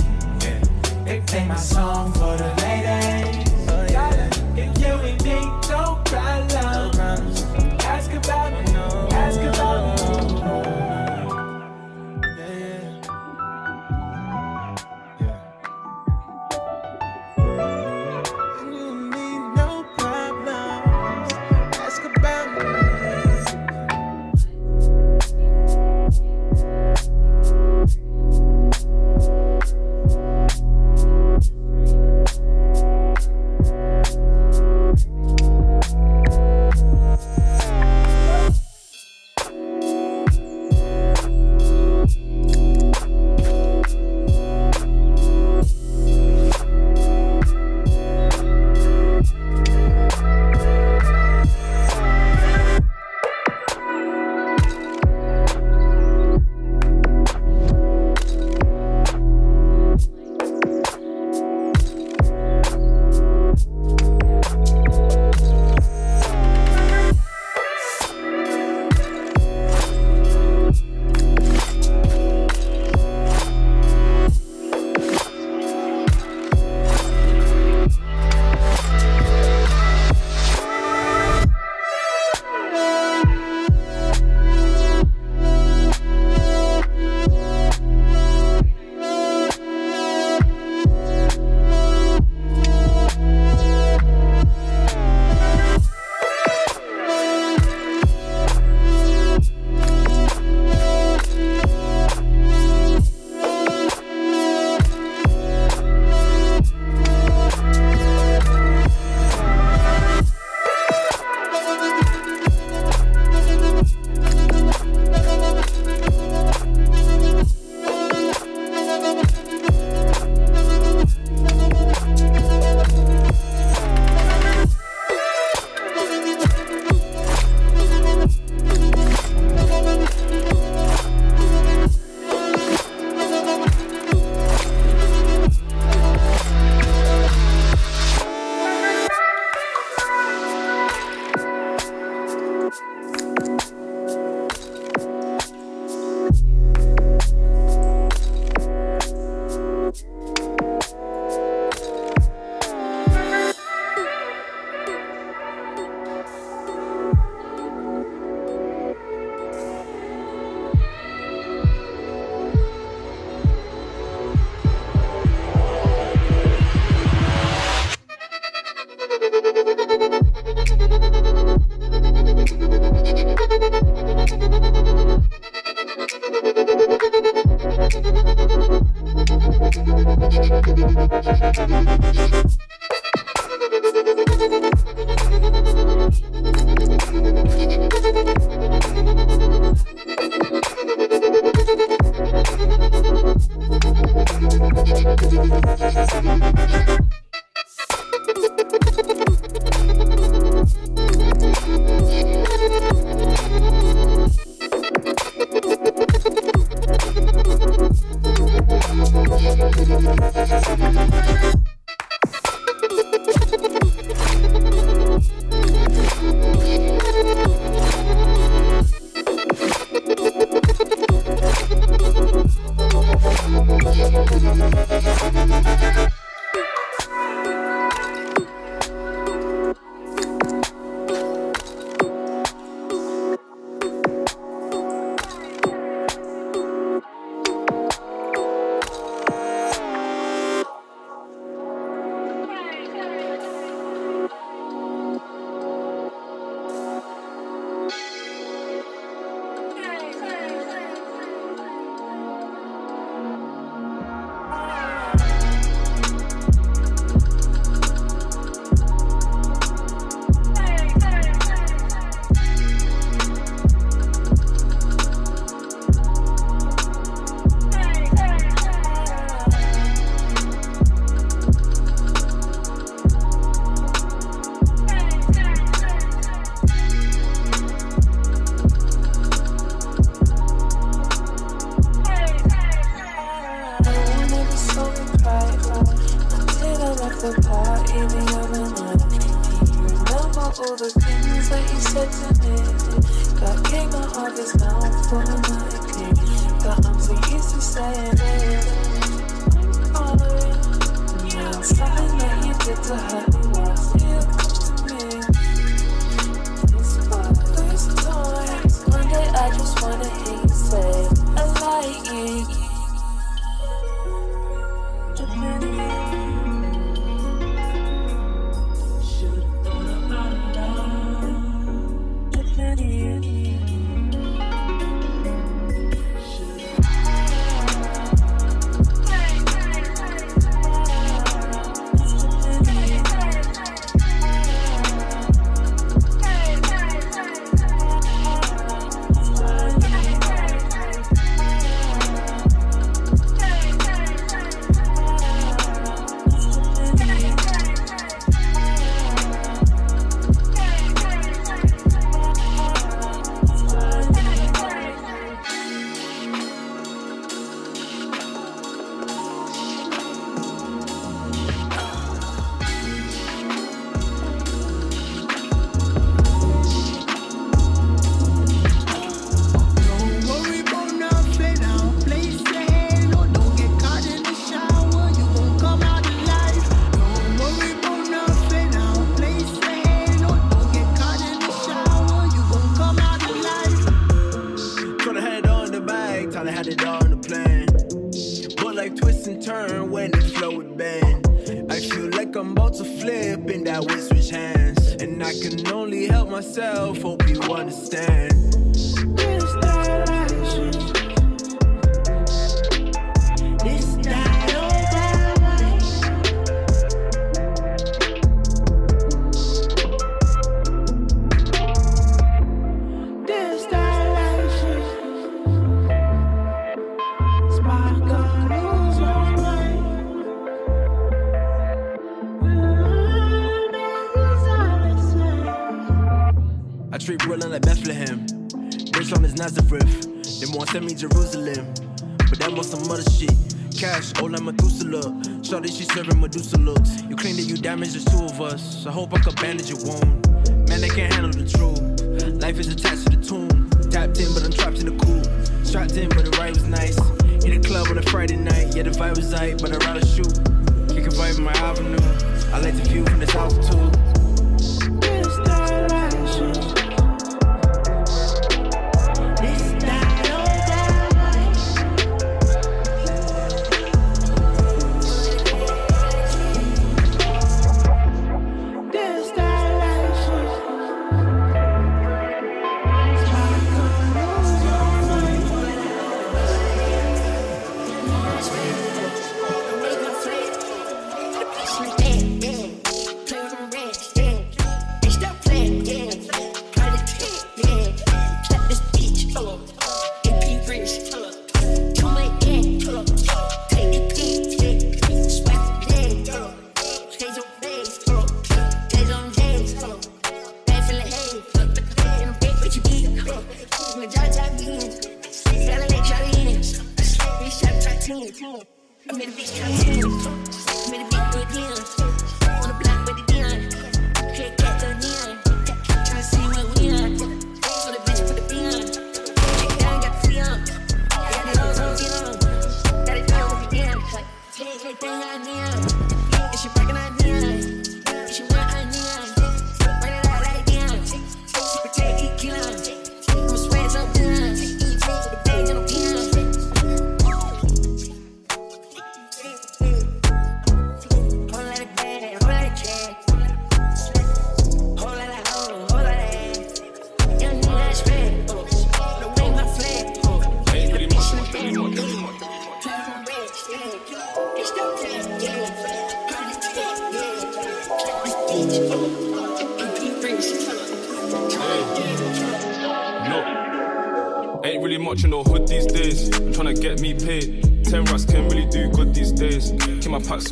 They 1.05 1.21
play 1.21 1.45
my 1.45 1.55
song 1.55 2.11
for 2.13 2.35
the 2.35 2.51
ladies. 2.63 3.69
Oh, 3.69 3.87
Darling, 3.87 4.33
if 4.57 4.77
you 4.79 4.93
and 5.09 5.23
me 5.23 5.39
don't 5.69 6.05
cry 6.09 6.39
long, 6.55 6.91
ask 7.79 8.11
about 8.11 8.51
me, 8.51 8.59
ask 8.75 9.12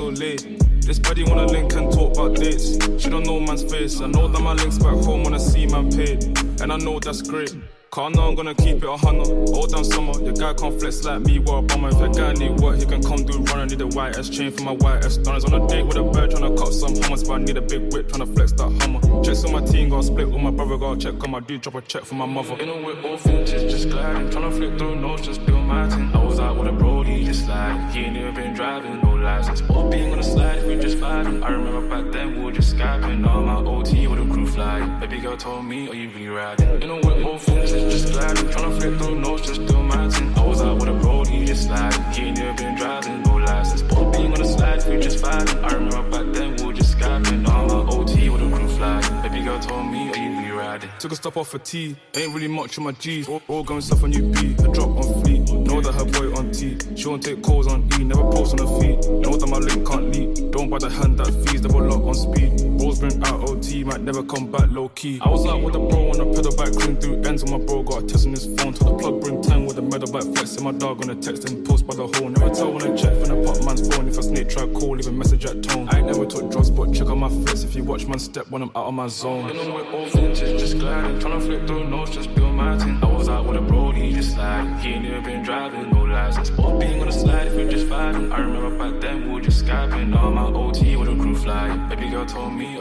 so 0.02 0.10
late. 0.10 0.44
This 0.82 0.98
buddy 0.98 1.24
wanna 1.24 1.46
link 1.46 1.74
and 1.74 1.92
talk 1.92 2.14
about 2.14 2.36
dates. 2.36 2.74
She 2.98 3.08
don't 3.10 3.24
know 3.24 3.40
man's 3.40 3.64
face. 3.64 4.02
I 4.02 4.08
know 4.08 4.28
that 4.28 4.42
my 4.42 4.54
links 4.54 4.80
back 4.80 4.98
home 5.06 5.24
wanna 5.24 5.40
see 5.40 5.68
man 5.68 5.92
paid. 5.92 6.24
And 6.62 6.74
I 6.74 6.78
know 6.78 7.00
that's 7.00 7.22
great. 7.22 7.54
Car 7.92 8.10
know 8.10 8.30
I'm 8.30 8.36
gonna 8.36 8.56
keep 8.56 8.78
it 8.78 8.90
a 8.90 8.98
hundred. 8.98 9.28
All 9.54 9.68
down 9.68 9.84
summer, 9.84 10.14
your 10.24 10.34
guy 10.34 10.54
can't 10.54 10.80
flex 10.80 11.04
like 11.04 11.22
me, 11.22 11.40
what 11.40 11.58
a 11.58 11.62
bummer. 11.62 11.90
If 11.90 12.00
your 12.00 12.10
guy 12.10 12.34
need 12.34 12.60
work, 12.62 12.80
he 12.80 12.86
can 12.86 13.04
come 13.04 13.26
do 13.26 13.44
run. 13.44 13.60
I 13.60 13.66
need 13.66 13.82
a 13.82 13.88
white 13.88 14.14
chain 14.24 14.50
for 14.52 14.64
my 14.64 14.72
white 14.72 15.04
stunners. 15.04 15.46
On 15.46 15.54
a 15.54 15.68
date 15.68 15.86
with 15.86 15.98
a 15.98 16.04
bird, 16.04 16.32
tryna 16.32 16.58
cut 16.58 16.74
some 16.74 16.94
hummus, 16.94 17.28
but 17.28 17.34
I 17.34 17.38
need 17.40 17.58
a 17.58 17.62
big 17.62 17.94
whip, 17.94 18.08
tryna 18.08 18.34
flex 18.34 18.54
that 18.54 18.72
hummer. 18.82 19.02
Checks 19.24 19.44
on 19.44 19.52
my 19.52 19.64
team, 19.66 19.90
got 19.90 20.06
split 20.06 20.32
with 20.32 20.42
my 20.42 20.52
brother, 20.52 20.78
got 20.78 21.00
check 21.02 21.22
on 21.22 21.32
my 21.32 21.42
dude, 21.42 21.62
drop 21.62 21.76
a 21.76 21.82
check 21.82 22.06
for 22.06 22.16
my 22.16 22.26
mother. 22.26 22.56
You 22.56 22.66
know, 22.66 22.82
we're 22.82 23.00
all 23.08 23.18
vintage, 23.18 23.70
just 23.70 23.90
gliding. 23.90 24.30
Tryna 24.30 24.54
flip 24.54 24.78
through 24.80 24.96
notes, 24.96 25.24
just 25.24 25.46
build 25.46 25.66
my 25.66 25.88
team. 25.90 26.12
I 26.16 26.24
was 26.24 26.40
out 26.40 26.58
with 26.58 26.70
a 26.70 26.72
brody, 26.72 27.26
just 27.26 27.48
like, 27.50 27.92
he 27.92 28.00
ain't 28.06 28.14
never 28.14 28.32
been 28.32 28.54
driving, 28.54 29.02
license. 29.42 29.62
But 29.62 29.90
being 29.90 30.12
on 30.12 30.18
the 30.18 30.24
slide, 30.24 30.66
we 30.68 30.76
just 30.80 30.98
vibing. 30.98 31.44
I 31.44 31.52
remember 31.52 31.88
back 31.88 32.12
then, 32.12 32.38
we 32.38 32.46
were 32.46 32.52
just 32.52 32.76
skyping. 32.76 33.26
All 33.28 33.42
my 33.42 33.56
OT 33.56 34.08
with 34.08 34.20
a 34.20 34.34
crew 34.34 34.46
flying. 34.46 35.00
Baby 35.00 35.20
girl 35.20 35.38
told 35.38 35.66
me, 35.66 35.90
are 35.90 35.96
you 35.96 36.10
really 36.10 36.28
riding? 36.28 36.82
You 36.82 36.88
know, 36.88 37.00
we're 37.04 37.24
all 37.24 37.38
vintage, 37.38 37.92
just 37.92 38.14
gliding. 38.14 38.46
Tryna 38.46 38.80
flip 38.80 39.00
through 39.00 39.20
notes, 39.20 39.48
just 39.48 39.62
my 39.62 40.10
thing. 40.10 40.34
I 40.38 40.46
was 40.46 40.62
out 40.62 40.80
with 40.80 40.90
a 40.90 40.94
road, 40.94 41.28
he 41.28 41.46
just 41.46 41.68
sliding. 41.68 42.04
He 42.14 42.22
ain't 42.24 42.38
never 42.38 42.58
been 42.58 42.76
driving, 42.76 43.24
no 43.24 43.36
license. 43.36 43.82
But 43.82 44.12
being 44.12 44.32
on 44.34 44.40
the 44.40 44.46
slide, 44.46 44.88
we 44.88 45.00
just 45.00 45.24
vibing. 45.24 45.64
I 45.64 45.74
remember 45.74 46.04
back 46.10 46.34
then, 46.34 46.56
we 46.58 46.64
were 46.66 46.74
just 46.74 46.98
skyping. 46.98 47.48
All 47.48 47.68
my 47.68 47.92
OT 47.94 48.30
with 48.30 48.42
a 48.42 48.50
crew 48.56 48.70
flying. 48.78 49.22
Baby 49.22 49.44
girl 49.44 49.60
told 49.60 49.86
me, 49.92 50.12
are 50.12 50.18
you 50.18 50.30
really 50.38 50.52
riding? 50.52 50.90
Took 51.00 51.12
a 51.12 51.16
stop 51.16 51.38
off 51.38 51.50
for 51.50 51.60
tea, 51.60 51.96
ain't 52.16 52.34
really 52.34 52.48
much 52.48 52.78
on 52.78 52.84
my 52.86 52.92
G's. 52.94 53.28
All, 53.28 53.64
going 53.64 53.82
stuff 53.82 54.04
on 54.04 54.12
UP, 54.14 54.38
a 54.60 54.68
drop 54.74 54.90
on 54.90 55.24
fleet. 55.24 55.52
Know 55.52 55.82
that 55.82 55.94
her 55.94 56.06
boy 56.06 56.34
on 56.38 56.52
T. 56.52 56.78
She 56.96 57.08
won't 57.08 57.24
take 57.24 57.42
calls 57.42 57.68
on 57.68 57.88
E, 58.00 58.04
never 58.04 58.24
post 58.32 58.60
on 58.60 58.68
her 58.68 58.80
feet. 58.80 59.21
That 59.42 59.50
my 59.50 59.58
link 59.58 59.88
can't 59.88 60.12
leak. 60.14 60.52
Don't 60.52 60.70
buy 60.70 60.78
the 60.78 60.90
hand 60.90 61.18
that 61.18 61.26
feeds, 61.26 61.62
double 61.62 61.82
lock 61.82 62.04
on 62.04 62.14
speed. 62.14 62.62
Rolls 62.80 63.00
bring 63.00 63.18
out 63.26 63.50
OT, 63.50 63.84
might 63.84 64.02
never 64.02 64.22
come 64.22 64.52
back 64.52 64.70
low 64.70 64.90
key. 64.90 65.20
I 65.20 65.30
was 65.30 65.48
out 65.48 65.64
with 65.64 65.74
a 65.74 65.80
bro 65.80 66.12
on 66.12 66.22
a 66.22 66.26
pedal 66.32 66.56
bike, 66.56 66.74
cruising 66.74 66.98
through 66.98 67.24
ends 67.24 67.42
on 67.42 67.50
my 67.50 67.58
bro, 67.58 67.82
got 67.82 68.04
a 68.04 68.06
test 68.06 68.28
on 68.28 68.34
his 68.34 68.46
phone. 68.46 68.74
Till 68.74 68.94
the 68.94 69.02
plug 69.02 69.20
bring 69.20 69.42
10 69.42 69.66
with 69.66 69.80
a 69.80 69.82
medal 69.82 70.12
bike, 70.12 70.30
flexing 70.36 70.64
my 70.64 70.72
dog 70.74 71.04
on 71.04 71.10
a 71.10 71.16
text 71.16 71.50
and 71.50 71.66
post 71.66 71.88
by 71.88 71.96
the 71.96 72.06
hole. 72.06 72.30
Never 72.30 72.54
tell 72.54 72.72
when 72.72 72.84
I 72.84 72.96
check 72.96 73.18
from 73.18 73.30
the 73.34 73.42
pop 73.44 73.66
man's 73.66 73.82
phone. 73.90 74.08
If 74.08 74.20
a 74.20 74.22
snake 74.22 74.50
try 74.50 74.68
call, 74.68 74.96
leave 74.96 75.08
a 75.08 75.12
message 75.12 75.44
at 75.46 75.64
tone. 75.64 75.90
I 75.90 75.98
ain't 75.98 76.06
never 76.06 76.28
took 76.28 76.52
drugs, 76.52 76.70
but 76.70 76.94
check 76.94 77.08
on 77.08 77.18
my 77.18 77.30
flex. 77.30 77.64
If 77.64 77.76
you 77.76 77.84
watch 77.84 78.06
man 78.06 78.20
step 78.20 78.46
when 78.52 78.62
I'm 78.62 78.70
out 78.76 78.86
of 78.86 78.94
my 78.94 79.08
zone. 79.08 79.48
You 79.48 79.56
know 79.56 79.74
we're 79.74 79.92
all 79.92 80.06
vintage, 80.06 80.60
just 80.60 80.78
gliding. 80.78 81.20
Tryna 81.20 81.42
flip 81.42 81.66
through 81.66 81.90
notes, 81.90 82.12
just 82.12 82.34
build 82.36 82.54
my 82.54 82.78
team. 82.78 83.04
I 83.04 83.08
was 83.12 83.28
out 83.28 83.48
with 83.48 83.58
a 83.58 83.62
bro, 83.62 83.90
he 83.90 84.14
just 84.14 84.38
like, 84.38 84.82
He 84.82 84.90
ain't 84.90 85.04
never 85.04 85.22
been 85.26 85.42
driving, 85.42 85.90
no 86.22 86.28
license. 86.28 86.50
Being 86.50 87.02
on 87.02 87.08
the 87.08 87.12
slide, 87.12 87.48
if 87.48 87.56
we 87.56 87.68
just 87.70 87.88
vibing. 87.88 88.32
I 88.32 88.40
remember 88.40 88.78
back 88.78 89.02
then, 89.02 89.28
we 89.28 89.34
were 89.34 89.42
just 89.42 89.66
skyping. 89.66 90.16
All 90.16 90.32
my 90.32 90.46
OT 90.46 90.96
with 90.96 91.10
a 91.10 91.16
crew 91.16 91.36
flying. 91.36 91.88
Baby 91.90 92.10
girl 92.10 92.26
told 92.26 92.54
me, 92.54 92.81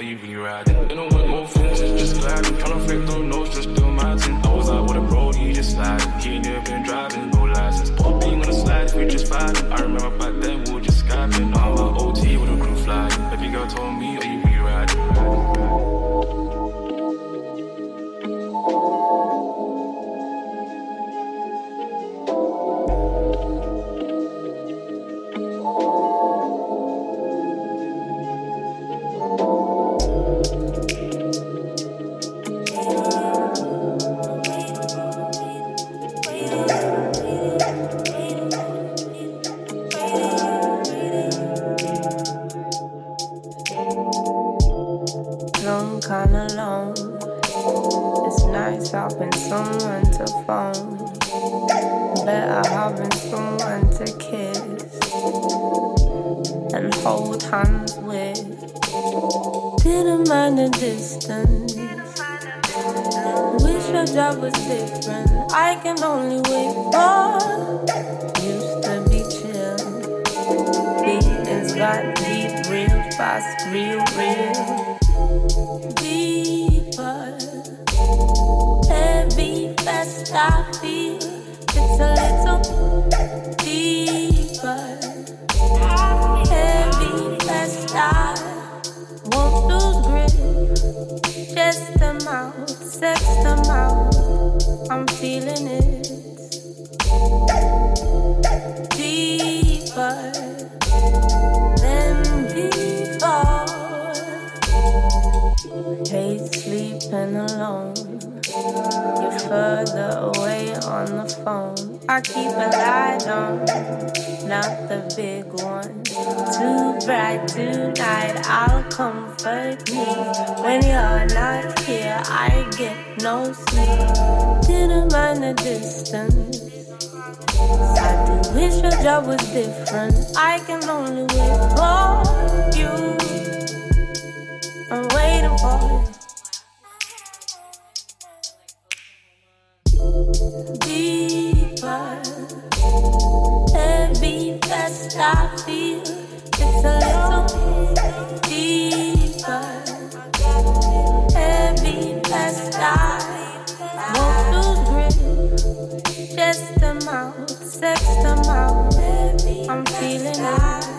feeling 160.20 160.44
it 160.44 160.90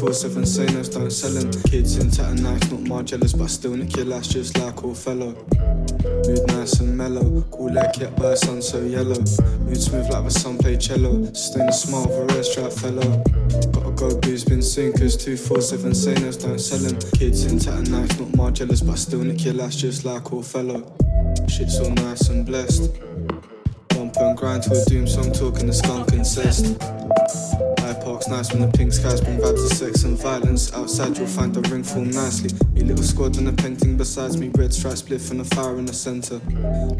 sinkers. 0.00 0.22
247 0.22 0.46
sailors 0.46 0.88
don't 0.88 1.10
sell 1.10 1.30
them. 1.30 1.62
Kids 1.64 1.96
in 1.98 2.10
tattered 2.10 2.42
knife, 2.42 2.70
not 2.70 2.80
my 2.82 3.02
jealous, 3.02 3.32
but 3.32 3.48
still 3.48 3.74
nick 3.74 3.96
your 3.96 4.06
lash 4.06 4.28
just 4.28 4.58
like 4.58 4.82
all 4.84 4.94
fellow. 4.94 5.34
Mood 6.26 6.46
nice 6.48 6.80
and 6.80 6.96
mellow. 6.96 7.42
Cool 7.50 7.72
like 7.72 7.92
kept 7.94 8.16
by 8.16 8.34
sun 8.34 8.62
so 8.62 8.80
yellow. 8.80 9.18
Mood 9.60 9.80
smooth 9.80 10.10
like 10.10 10.24
the 10.24 10.30
sun 10.30 10.58
play 10.58 10.76
cello. 10.76 11.24
Sustain 11.26 11.66
the 11.66 11.72
smile 11.72 12.04
of 12.04 12.30
a 12.30 12.44
stripe 12.44 12.72
fellow. 12.72 13.22
Gotta 13.72 13.90
go 13.92 14.20
booze, 14.20 14.44
been 14.44 14.62
sinkers. 14.62 15.16
247 15.16 15.94
sailors 15.94 16.36
don't 16.36 16.58
sell 16.58 16.78
them. 16.78 16.98
Kids 17.18 17.44
in 17.44 17.58
tattered 17.58 17.90
knife, 17.90 18.20
not 18.20 18.36
my 18.36 18.50
jealous, 18.50 18.80
but 18.80 18.98
still 18.98 19.20
nick 19.20 19.44
your 19.44 19.54
lash 19.54 19.76
just 19.76 20.04
like 20.04 20.32
all 20.32 20.42
fellow. 20.42 20.92
Shit's 21.48 21.78
all 21.80 21.90
nice 21.90 22.28
and 22.28 22.46
blessed. 22.46 22.92
Bump 23.88 24.16
and 24.16 24.36
grind 24.36 24.62
to 24.64 24.72
a 24.72 24.84
doom 24.86 25.06
song, 25.06 25.32
talking 25.32 25.66
the 25.66 25.72
skunk 25.72 26.12
incest. 26.12 26.78
Park's 28.20 28.28
nice 28.28 28.52
when 28.52 28.70
the 28.70 28.76
pink 28.76 28.92
skies 28.92 29.22
bring 29.22 29.38
vibes 29.38 29.64
of 29.64 29.72
sex 29.72 30.02
and 30.02 30.18
violence. 30.18 30.74
Outside 30.74 31.16
you'll 31.16 31.26
find 31.26 31.54
the 31.54 31.62
ring 31.70 31.82
form 31.82 32.10
nicely. 32.10 32.50
Me 32.74 32.82
little 32.82 33.02
squad 33.02 33.38
and 33.38 33.48
a 33.48 33.52
painting 33.52 33.96
besides 33.96 34.36
me. 34.36 34.50
Red 34.54 34.74
stripe 34.74 34.98
split 34.98 35.22
from 35.22 35.38
the 35.38 35.44
fire 35.44 35.78
in 35.78 35.86
the 35.86 35.94
center. 35.94 36.38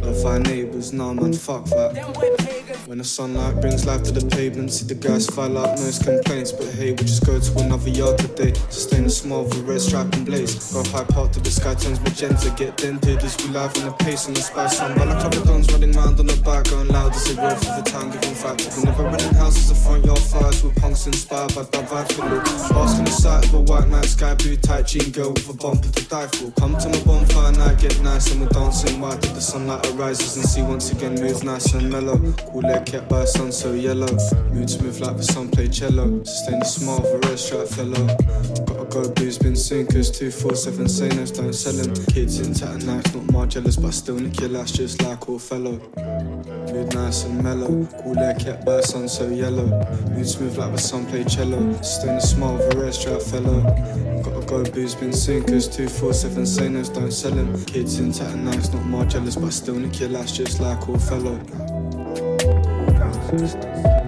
Love 0.01 0.25
our 0.25 0.39
neighbors, 0.39 0.95
nah 0.95 1.13
man, 1.13 1.35
fuck 1.35 1.67
that. 1.67 2.70
When 2.91 2.99
the 2.99 3.05
sunlight 3.05 3.60
brings 3.60 3.86
life 3.86 4.02
to 4.02 4.10
the 4.10 4.27
pavement, 4.35 4.73
see 4.73 4.85
the 4.85 4.97
guys 4.97 5.25
file 5.25 5.57
out 5.59 5.78
noise 5.78 6.02
complaints. 6.02 6.51
But 6.51 6.75
hey, 6.75 6.91
we 6.91 6.97
just 7.07 7.25
go 7.25 7.39
to 7.39 7.59
another 7.60 7.89
yard 7.89 8.19
today. 8.19 8.52
Sustain 8.69 9.05
a 9.05 9.09
small 9.09 9.44
with 9.44 9.59
a 9.59 9.62
red 9.62 9.81
stripe 9.81 10.12
and 10.12 10.27
blaze. 10.27 10.73
Go 10.73 10.83
high 10.91 11.05
park 11.05 11.31
till 11.31 11.41
the 11.44 11.52
sky 11.52 11.77
turns 11.77 12.01
magenta. 12.01 12.51
Get 12.59 12.77
dented 12.78 13.23
as 13.23 13.36
we 13.39 13.55
live 13.55 13.77
in 13.77 13.85
the 13.85 13.93
pace 13.93 14.27
and 14.27 14.35
the 14.35 14.41
spice 14.43 14.81
on. 14.81 14.99
But 14.99 15.07
a 15.07 15.15
couple 15.23 15.44
guns 15.44 15.70
running 15.70 15.93
round 15.93 16.19
on 16.19 16.27
the 16.27 16.35
bike, 16.43 16.69
going 16.69 16.89
loud 16.89 17.15
as 17.15 17.23
they 17.31 17.41
roll 17.41 17.55
through 17.55 17.77
the 17.78 17.86
town, 17.89 18.10
giving 18.10 18.35
facts. 18.35 18.77
We 18.77 18.83
never 18.83 19.05
running 19.05 19.35
houses, 19.35 19.69
the 19.69 19.77
front 19.77 20.05
yard 20.05 20.19
fires 20.19 20.60
with 20.65 20.75
punks 20.83 21.07
inspired 21.07 21.55
by 21.55 21.62
that 21.70 21.86
vibe 21.86 22.10
for 22.10 22.27
look. 22.27 22.43
Basking 22.75 23.05
the 23.05 23.12
sight 23.12 23.47
of 23.47 23.55
a 23.55 23.60
white 23.60 23.86
night 23.86 24.07
sky 24.07 24.35
blue 24.35 24.57
tight 24.57 24.89
jean 24.89 25.12
girl 25.12 25.31
with 25.31 25.49
a 25.49 25.55
bumper 25.55 25.86
to 25.86 26.09
die 26.09 26.27
for. 26.27 26.51
Come 26.59 26.77
to 26.77 26.89
my 26.89 26.99
bonfire 27.07 27.52
night, 27.52 27.78
get 27.78 28.02
nice 28.02 28.33
and 28.33 28.41
we're 28.41 28.49
dancing. 28.49 29.01
Why 29.01 29.15
did 29.15 29.31
the 29.39 29.41
sunlight 29.41 29.86
arises 29.94 30.35
and 30.35 30.44
see 30.44 30.62
once 30.62 30.91
again 30.91 31.15
moves 31.15 31.44
nice 31.44 31.73
and 31.73 31.89
mellow. 31.89 32.19
Cool 32.51 32.67
air 32.67 32.80
kept 32.84 33.09
by 33.09 33.23
a 33.23 33.26
sun 33.26 33.52
so 33.52 33.73
yellow. 33.73 34.10
Mood 34.52 34.70
smooth 34.70 35.00
like 35.00 35.17
the 35.17 35.23
sun 35.23 35.50
play 35.50 35.68
cello. 35.68 36.23
Sustain 36.25 36.59
the 36.59 36.65
smile 36.65 36.99
of 36.99 37.07
a 37.07 37.28
red 37.28 37.39
stripe 37.39 37.68
fellow. 37.68 38.07
Gotta 38.67 38.84
go 38.91 39.09
booze, 39.10 39.39
been 39.39 39.57
sinkers. 39.57 40.10
247 40.10 40.89
sailors 40.89 41.31
don't 41.31 41.52
sell 41.52 41.73
them. 41.73 41.94
Kids 42.07 42.41
in 42.41 42.55
tattered 42.55 42.86
knife, 42.86 43.15
not 43.15 43.33
my 43.33 43.47
jealous, 43.47 43.76
but 43.76 43.92
still 43.92 44.17
nick 44.17 44.41
your 44.41 44.50
lash 44.50 44.73
just 44.73 45.02
like 45.02 45.28
all 45.28 45.39
fellow. 45.39 45.81
Mood 46.73 46.94
nice 46.94 47.25
and 47.25 47.42
mellow. 47.42 47.86
Cool 48.02 48.18
air 48.18 48.34
kept 48.34 48.65
by 48.65 48.75
a 48.75 48.83
sun 48.83 49.09
so 49.09 49.28
yellow. 49.28 49.67
Mood 50.10 50.28
smooth 50.28 50.57
like 50.59 50.73
the 50.73 50.78
sun 50.78 51.07
play 51.07 51.25
cello. 51.25 51.73
Sustain 51.83 52.15
the 52.17 52.20
smile 52.20 52.60
of 52.60 52.75
a 52.75 52.81
red 52.81 52.94
stripe 52.94 53.23
fellow. 53.23 53.62
Gotta 54.23 54.47
go 54.47 54.65
booze, 54.65 54.94
been 54.94 55.12
sinkers. 55.12 55.68
247 55.68 56.47
sailors 56.47 56.89
don't 56.89 57.12
sell 57.12 57.33
them. 57.33 57.65
Kids 57.65 57.99
in 57.99 58.12
tattered 58.12 58.41
knives, 58.41 58.73
not 58.73 58.84
my 58.86 59.05
jealous, 59.05 59.36
but 59.36 59.52
still 59.52 59.76
nick 59.76 59.99
your 60.00 60.10
lash 60.10 60.33
just 60.33 60.60
like 60.60 60.89
all 60.89 60.99
fellow. 60.99 61.41
Waited 63.33 64.00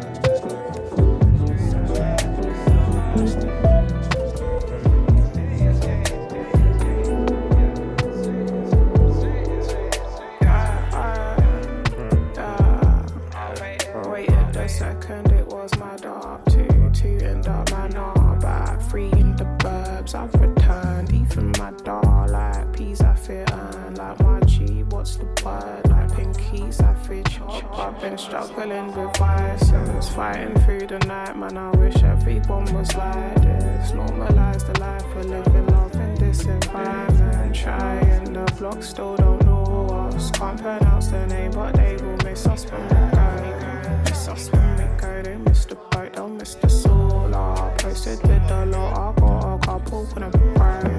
been 28.02 28.18
struggling 28.18 28.92
with 28.96 29.16
vices, 29.16 30.08
fighting 30.08 30.58
through 30.64 30.86
the 30.88 30.98
night. 31.06 31.36
Man, 31.36 31.56
I 31.56 31.70
wish 31.76 32.02
everyone 32.02 32.64
was 32.74 32.92
like 32.96 33.36
this. 33.36 33.92
Normalize 33.92 34.66
the 34.66 34.80
life 34.80 35.04
we're 35.14 35.22
living, 35.22 35.66
love 35.68 35.94
in 35.94 36.14
this 36.16 36.44
environment. 36.44 37.54
Trying 37.54 38.32
the 38.32 38.44
block, 38.58 38.82
still 38.82 39.14
don't 39.16 39.44
know 39.46 39.86
us. 40.08 40.32
Can't 40.32 40.60
pronounce 40.60 41.08
the 41.08 41.26
name, 41.28 41.52
but 41.52 41.76
they 41.76 41.94
will 42.02 42.16
miss 42.24 42.44
us 42.44 42.64
when 42.72 42.82
we 42.82 43.16
go. 43.16 44.02
Miss 44.04 44.28
us 44.28 44.50
when 44.50 44.76
we 44.78 45.00
go. 45.00 45.22
They 45.22 45.36
miss 45.36 45.64
the 45.64 45.76
boat, 45.76 46.12
they'll 46.12 46.28
miss 46.28 46.56
the 46.56 46.68
solar. 46.68 47.72
Posted 47.78 48.20
with 48.22 48.48
the 48.48 48.66
lot, 48.66 49.16
I 49.16 49.20
got 49.20 49.54
a 49.54 49.58
couple 49.64 50.06
when 50.06 50.24
I'm. 50.24 50.42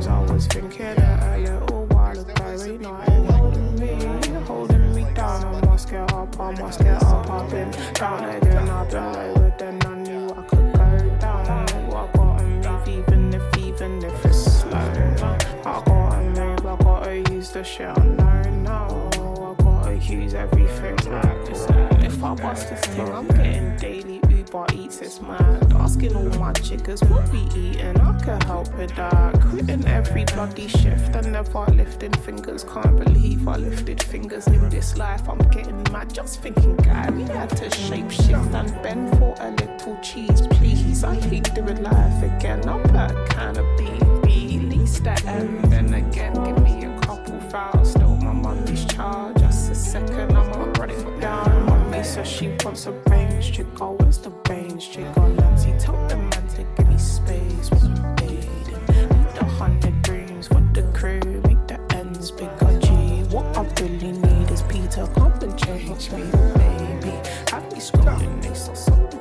I 0.05 0.19
was 0.31 0.47
thinking 0.47 0.85
it 0.85 0.97
a 0.99 1.37
little 1.37 1.85
while 1.87 2.17
ago. 2.17 2.63
Ain't 2.63 2.81
nothing 2.81 3.12
must 5.73 5.89
get 5.89 6.13
up, 6.13 6.39
I 6.39 6.51
must 6.51 6.79
get 6.81 7.01
up. 7.01 7.27
I've 7.31 7.49
been 7.49 7.71
down 7.95 8.29
again, 8.29 8.69
I've 8.69 8.91
been 8.91 9.13
lower 9.13 9.53
than 9.57 9.83
I 9.87 9.95
knew 10.03 10.29
I 10.29 10.41
could 10.43 10.71
go 10.71 11.17
down. 11.19 11.47
I 11.47 11.65
knew 11.65 11.95
I 11.95 12.09
gotta 12.13 12.43
move, 12.43 12.87
even 12.87 13.33
if, 13.33 13.57
even 13.57 14.03
if 14.03 14.25
it's 14.25 14.37
slow. 14.37 14.69
I 14.69 15.81
gotta 15.83 16.21
move, 16.21 16.65
I 16.67 16.75
gotta 16.77 17.33
use 17.33 17.49
the 17.49 17.63
shit 17.63 17.87
I 17.87 18.05
know 18.05 18.43
now. 18.69 19.09
I 19.17 19.63
gotta 19.63 19.95
use 19.95 20.35
everything 20.35 20.95
like 21.11 21.45
this. 21.47 21.65
If 22.03 22.23
I 22.23 22.35
bust 22.35 22.69
this 22.69 22.81
thing, 22.81 23.11
I'm 23.11 23.27
getting 23.29 23.75
daily 23.77 24.22
Uber 24.53 24.65
eats. 24.75 25.01
It's 25.01 25.21
mad. 25.21 25.73
Asking 25.73 26.15
all 26.15 26.29
my 26.39 26.53
chickers 26.53 27.01
what 27.09 27.27
we 27.31 27.39
eating. 27.59 27.99
I 27.99 28.19
can 28.23 28.39
help 28.41 28.73
with 28.77 28.95
that. 28.95 29.39
Quitting 29.41 29.85
every 29.87 30.25
bloody 30.25 30.67
shift 30.67 31.15
and 31.15 31.31
never 31.31 31.65
lifting 31.71 32.13
fingers. 32.13 32.63
Can't 32.63 32.97
believe 33.03 33.47
I 33.47 33.57
lifted 33.57 34.01
fingers 34.03 34.47
in 34.47 34.69
this 34.69 34.97
life. 34.97 35.27
I'm 35.27 35.39
getting 35.49 35.83
mad 35.91 36.13
just 36.13 36.41
thinking, 36.41 36.75
guy. 36.77 37.09
We 37.11 37.23
had 37.23 37.49
to 37.57 37.69
shape 37.71 38.11
shift 38.11 38.53
and 38.53 38.71
bend 38.83 39.17
for 39.17 39.35
a 39.39 39.51
little 39.51 39.97
cheese, 40.01 40.41
please. 40.51 41.03
I 41.03 41.15
hate 41.15 41.53
doing 41.55 41.81
life 41.81 42.23
again. 42.23 42.67
I'm 42.67 42.85
a 42.95 43.25
kind 43.29 43.57
of 43.57 43.65
baby. 43.77 44.59
Least 44.59 45.03
the 45.03 45.21
end. 45.27 45.71
Then 45.71 45.93
again, 45.93 46.33
give 46.43 46.63
me 46.63 46.85
a 46.85 46.99
couple 47.01 47.39
vows. 47.49 47.91
Still 47.91 48.15
my 48.17 48.31
money's 48.31 48.85
charge. 48.85 49.37
Just 49.37 49.71
a 49.71 49.75
second, 49.75 50.37
I'ma 50.37 50.71
run 50.79 50.89
it 50.91 51.19
down. 51.19 51.65
Mommy 51.65 52.03
says 52.03 52.27
she 52.27 52.55
wants 52.63 52.85
a 52.85 52.91
range 53.43 53.57
chick. 53.57 53.67
Oh, 53.81 53.91
where's 53.99 54.17
the 54.19 54.29
range 54.49 54.91
chick? 54.91 55.05
Oh, 55.17 55.27
Nancy, 55.27 55.73
tell 55.77 55.95
the 56.07 56.15
man 56.15 56.47
to 56.47 56.63
give 56.77 56.87
me 56.87 56.97
space. 56.97 57.69
What 57.71 57.83
I'm 57.83 58.15
dating. 58.15 58.49
Need 58.87 59.37
a 59.37 59.45
hundred 59.45 60.01
dreams 60.01 60.47
for 60.47 60.61
the 60.73 60.83
crew. 60.93 61.19
Make 61.47 61.67
the 61.67 61.79
ends 61.95 62.31
bigger. 62.31 62.79
G. 62.79 62.89
What 63.33 63.45
I 63.57 63.63
really 63.81 64.11
need 64.11 64.51
is 64.51 64.61
Peter. 64.63 65.07
Come 65.15 65.33
and 65.41 65.57
change 65.57 66.11
me, 66.11 66.23
baby. 66.55 67.13
Have 67.51 67.71
me 67.71 67.79
scrolling, 67.79 68.41
they 68.41 68.53
so 68.53 68.73
suck 68.73 69.13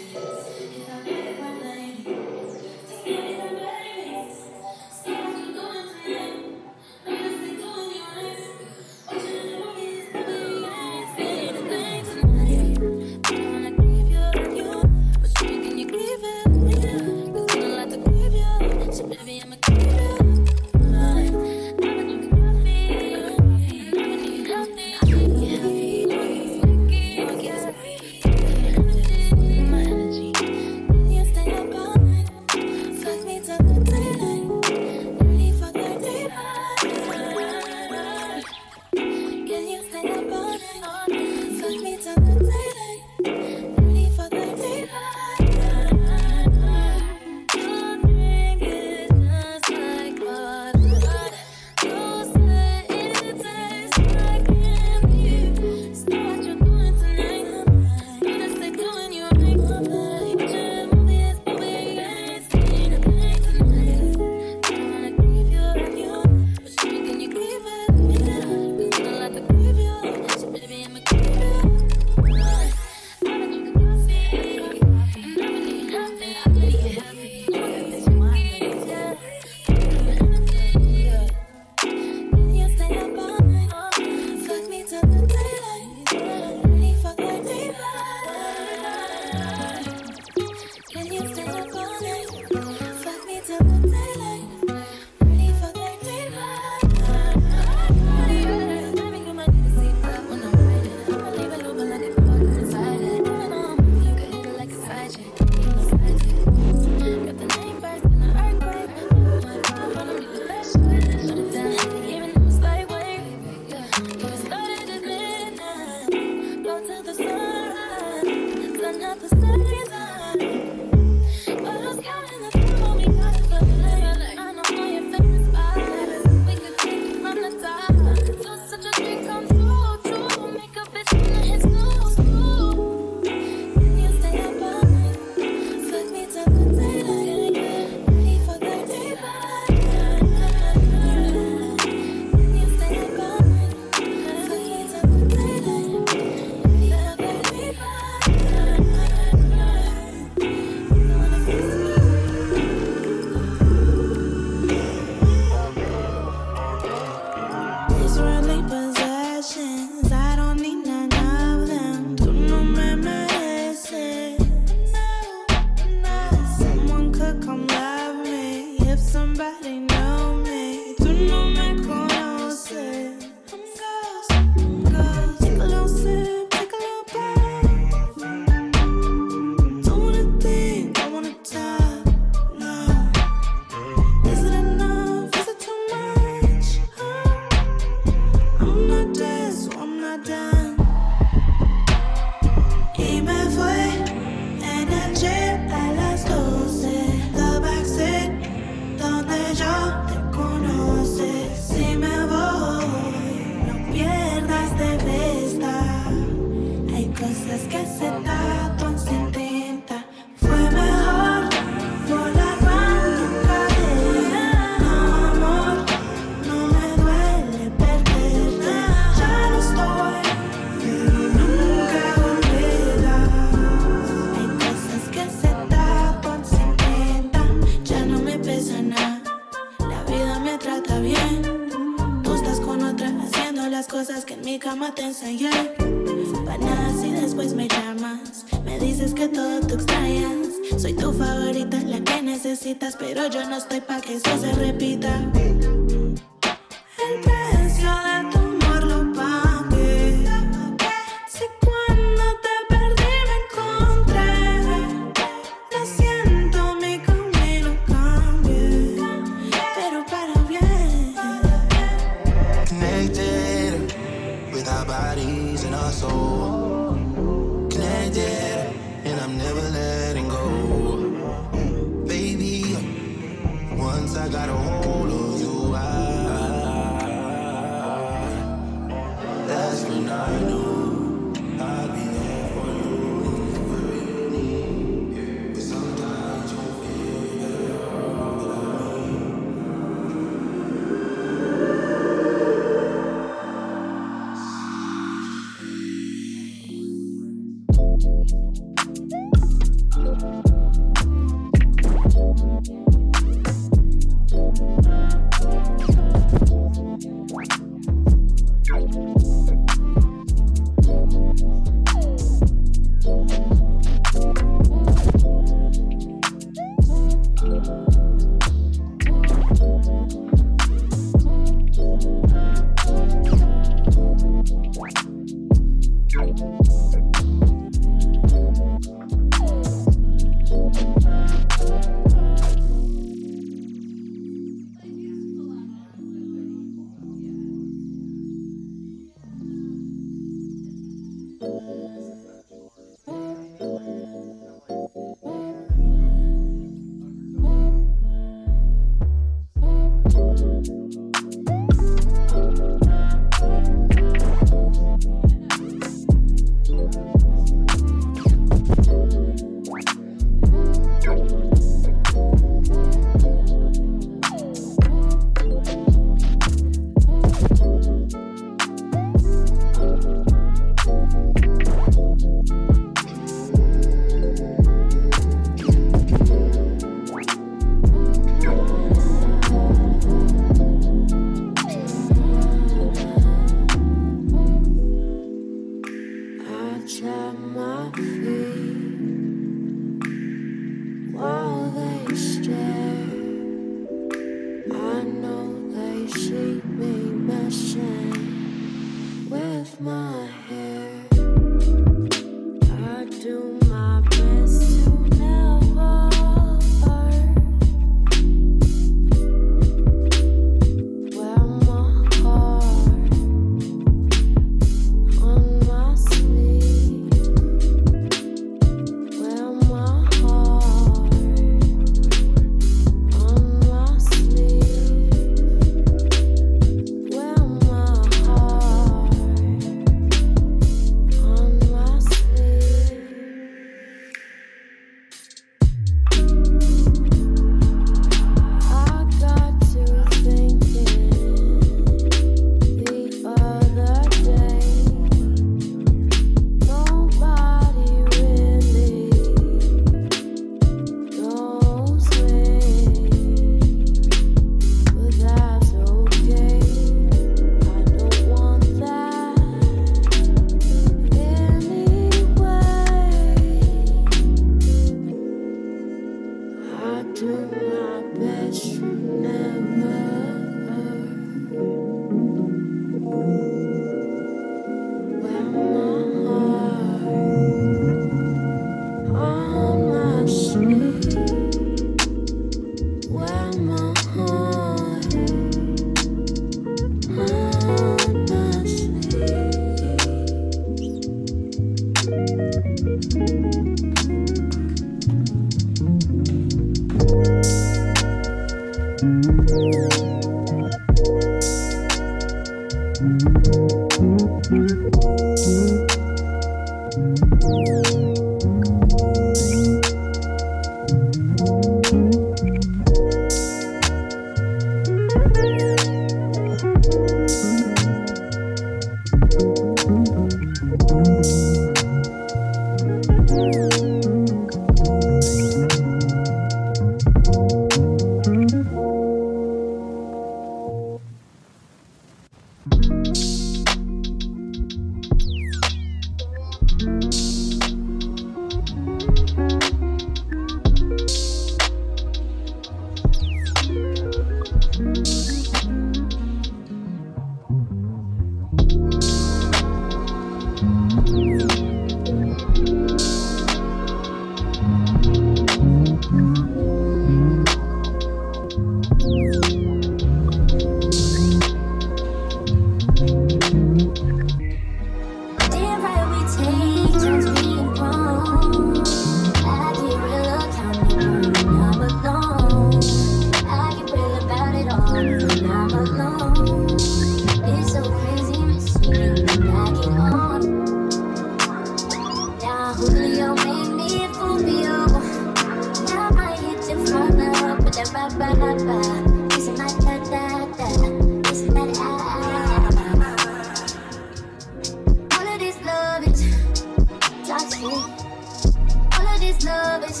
this 599.36 599.44
love 599.44 599.84
is 599.84 600.00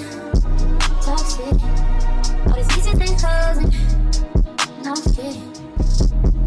toxic. 1.04 1.60
All 2.46 2.54
these 2.54 2.78
easy 2.78 2.92
things 2.92 3.24
and 3.24 4.84
no 4.84 4.94
shit. 4.94 5.36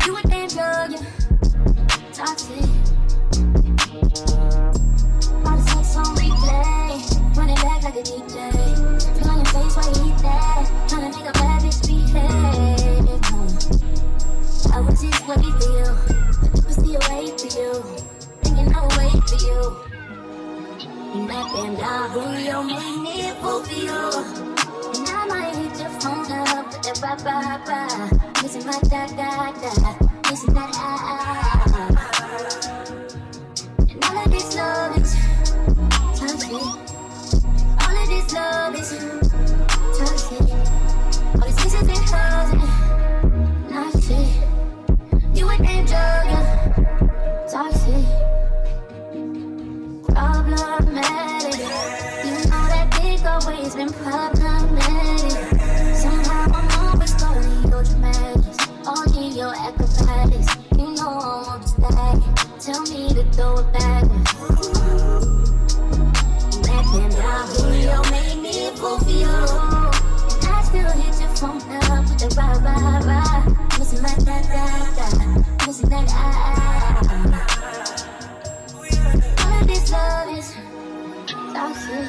You 0.05 0.17
a 0.17 0.21
damn 0.23 0.47
drug, 0.49 0.91
yeah. 0.91 1.01
Toxic. 2.13 2.63
All 5.45 5.57
the 5.57 5.63
sex 5.67 5.97
on 5.97 6.15
replay. 6.15 7.37
Running 7.37 7.55
back 7.55 7.83
like 7.83 7.95
a 7.95 8.01
DJ. 8.01 8.78
You 21.59 21.65
met 21.65 21.77
them 21.77 21.81
down, 21.81 22.09
Julio 22.11 22.63
made 22.63 23.01
me 23.01 23.31
fulfill. 23.41 24.11
And 24.95 25.09
I 25.09 25.25
might 25.27 25.55
hit 25.55 25.79
your 25.81 25.89
phone 25.99 26.31
up 26.31 26.67
with 26.67 26.81
that 26.83 26.97
ba 27.01 27.11
ba 27.21 27.35
ba. 27.67 27.79
Missing 28.41 28.65
my 28.65 28.79
da 28.87 29.07
da 29.07 29.51
da. 29.51 29.71
Missing 30.29 30.53
that 30.53 30.71
ah 30.75 31.09
ah. 31.09 31.99
And 33.89 34.03
all 34.05 34.17
of 34.23 34.31
this 34.31 34.55
love 34.55 34.97
is 35.01 35.15
toxic. 36.17 36.53
All 37.81 37.97
of 37.97 38.07
this 38.07 38.33
love 38.33 38.75
is 38.75 39.28
You 50.79 50.85
know 50.85 52.63
that 52.71 52.87
dick 52.95 53.25
always 53.25 53.75
been 53.75 53.91
problematic. 53.91 55.31
Somehow 55.95 56.47
I'm 56.53 56.71
always 56.79 57.13
calling 57.15 57.63
your. 57.67 57.83
All 58.87 59.05
your. 59.35 59.53
You 60.77 60.95
know 60.95 61.09
I 61.09 61.55
want. 61.79 62.61
Tell 62.61 62.81
me 62.83 63.09
to 63.09 63.23
throw 63.33 63.59
it 63.59 63.73
back. 63.73 64.03
Julio 67.57 68.01
made 68.11 68.41
me 68.41 68.71
still 70.63 70.91
hit 70.91 71.19
your 71.19 71.29
phone 71.35 71.61
up 71.91 72.07
with 72.09 72.37
rah 72.37 72.53
rah 72.63 72.99
rah. 72.99 73.45
Missing. 73.77 74.01
Missing 75.65 75.89
that. 75.89 76.48
Toxic. 81.59 82.07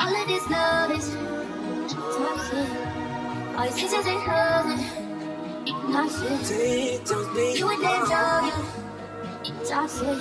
All 0.00 0.14
of 0.20 0.26
this 0.26 0.50
love 0.50 0.90
is 0.98 1.06
toxic. 1.92 2.70
All 3.56 3.70
these 3.70 3.92
and 3.92 4.22
hugs 4.28 4.82
and 5.70 5.88
not 5.92 6.10
shit. 6.10 6.48
You 7.58 7.66
a 7.70 7.76
damn 7.80 8.02
dog. 8.08 8.44
Toxic. 9.68 10.20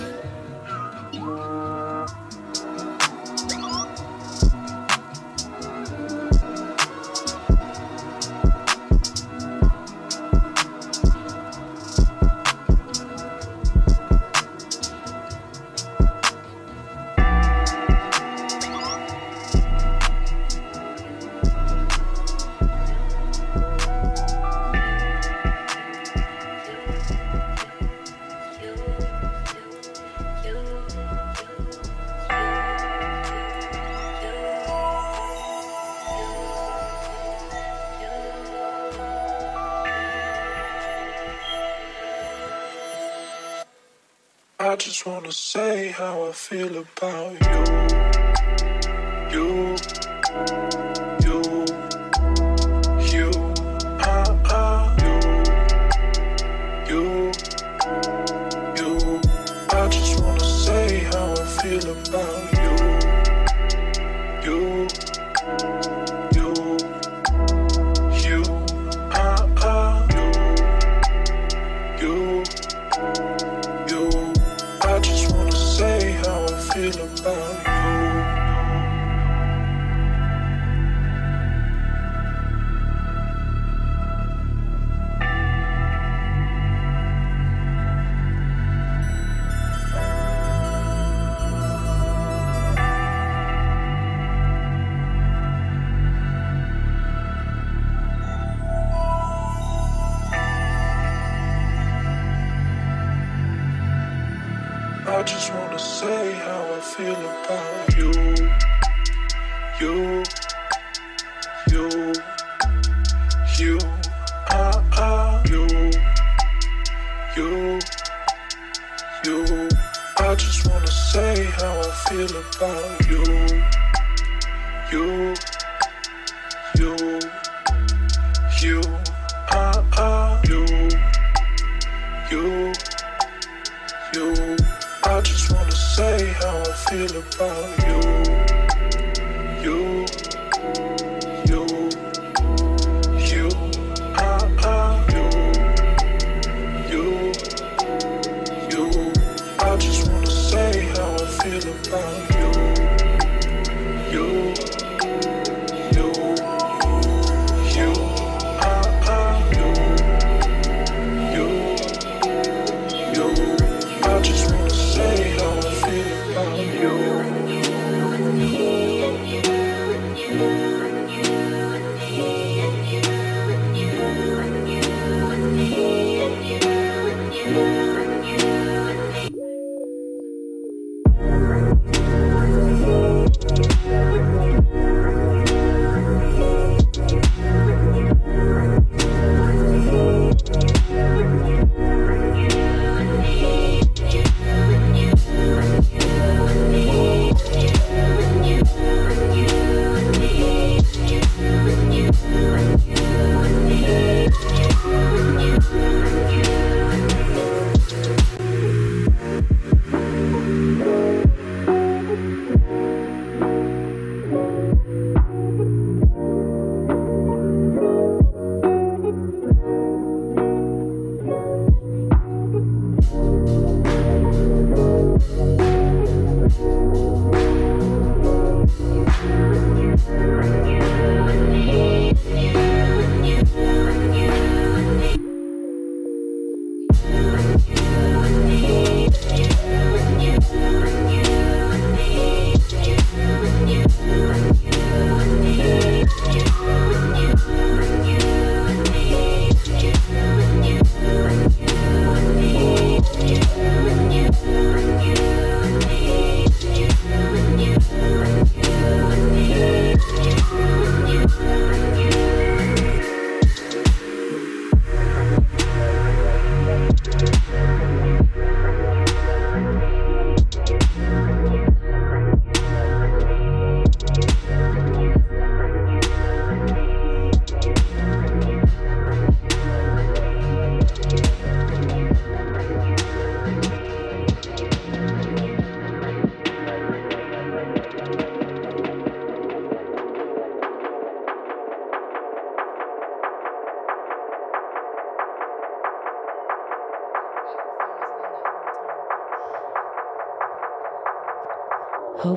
I 47.00 47.38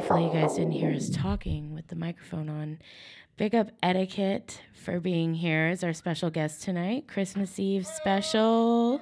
Hopefully, 0.05 0.27
you 0.27 0.33
guys 0.35 0.57
didn't 0.57 0.73
hear 0.73 0.91
us 0.91 1.09
talking 1.09 1.73
with 1.73 1.89
the 1.89 1.97
microphone 1.97 2.51
on. 2.51 2.79
Big 3.39 3.55
up 3.55 3.71
Etiquette 3.83 4.61
for 4.75 5.01
being 5.01 5.33
here 5.33 5.69
as 5.69 5.83
our 5.83 5.95
special 5.95 6.29
guest 6.29 6.61
tonight. 6.61 7.09
Christmas 7.09 7.59
Eve 7.59 7.87
special, 7.87 9.01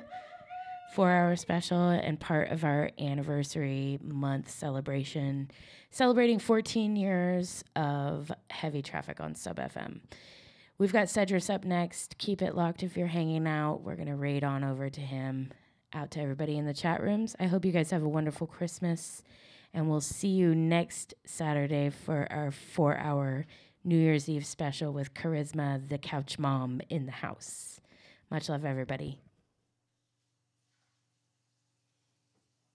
four 0.94 1.10
hour 1.10 1.34
special, 1.34 1.89
and 1.89 2.20
part 2.20 2.52
of 2.52 2.62
our 2.62 2.92
anniversary 3.00 3.98
month 4.00 4.48
celebration, 4.48 5.50
celebrating 5.90 6.39
14 6.39 6.94
years 6.94 7.64
of 7.74 8.31
heavy 8.50 8.81
traffic 8.81 9.20
on 9.20 9.34
Sub 9.34 9.56
FM. 9.56 10.02
We've 10.78 10.92
got 10.92 11.08
Cedrus 11.08 11.52
up 11.52 11.64
next. 11.64 12.16
Keep 12.18 12.42
it 12.42 12.55
locked 12.55 12.84
if 12.84 12.97
you're 12.97 13.08
hanging 13.08 13.48
out. 13.48 13.82
We're 13.82 13.97
going 13.97 14.06
to 14.06 14.14
raid 14.14 14.44
on 14.44 14.62
over 14.62 14.89
to 14.89 15.00
him. 15.00 15.52
Out 15.92 16.12
to 16.12 16.20
everybody 16.20 16.56
in 16.56 16.64
the 16.64 16.72
chat 16.72 17.02
rooms. 17.02 17.34
I 17.40 17.47
hope 17.47 17.64
you 17.64 17.72
guys 17.72 17.90
have 17.90 18.05
a 18.05 18.08
wonderful 18.08 18.47
Christmas. 18.47 19.24
And 19.75 19.89
we'll 19.89 20.01
see 20.01 20.28
you 20.28 20.55
next 20.55 21.15
Saturday 21.25 21.91
for 21.91 22.26
our 22.31 22.51
four 22.51 22.97
hour 22.97 23.47
New 23.84 23.97
Year's 23.97 24.28
Eve 24.28 24.47
special 24.47 24.92
with 24.92 25.15
Charisma, 25.15 25.89
the 25.89 25.99
couch 25.99 26.39
mom, 26.39 26.81
in 26.89 27.07
the 27.07 27.12
house. 27.12 27.81
Much 28.31 28.49
love, 28.49 28.65
everybody. 28.65 29.18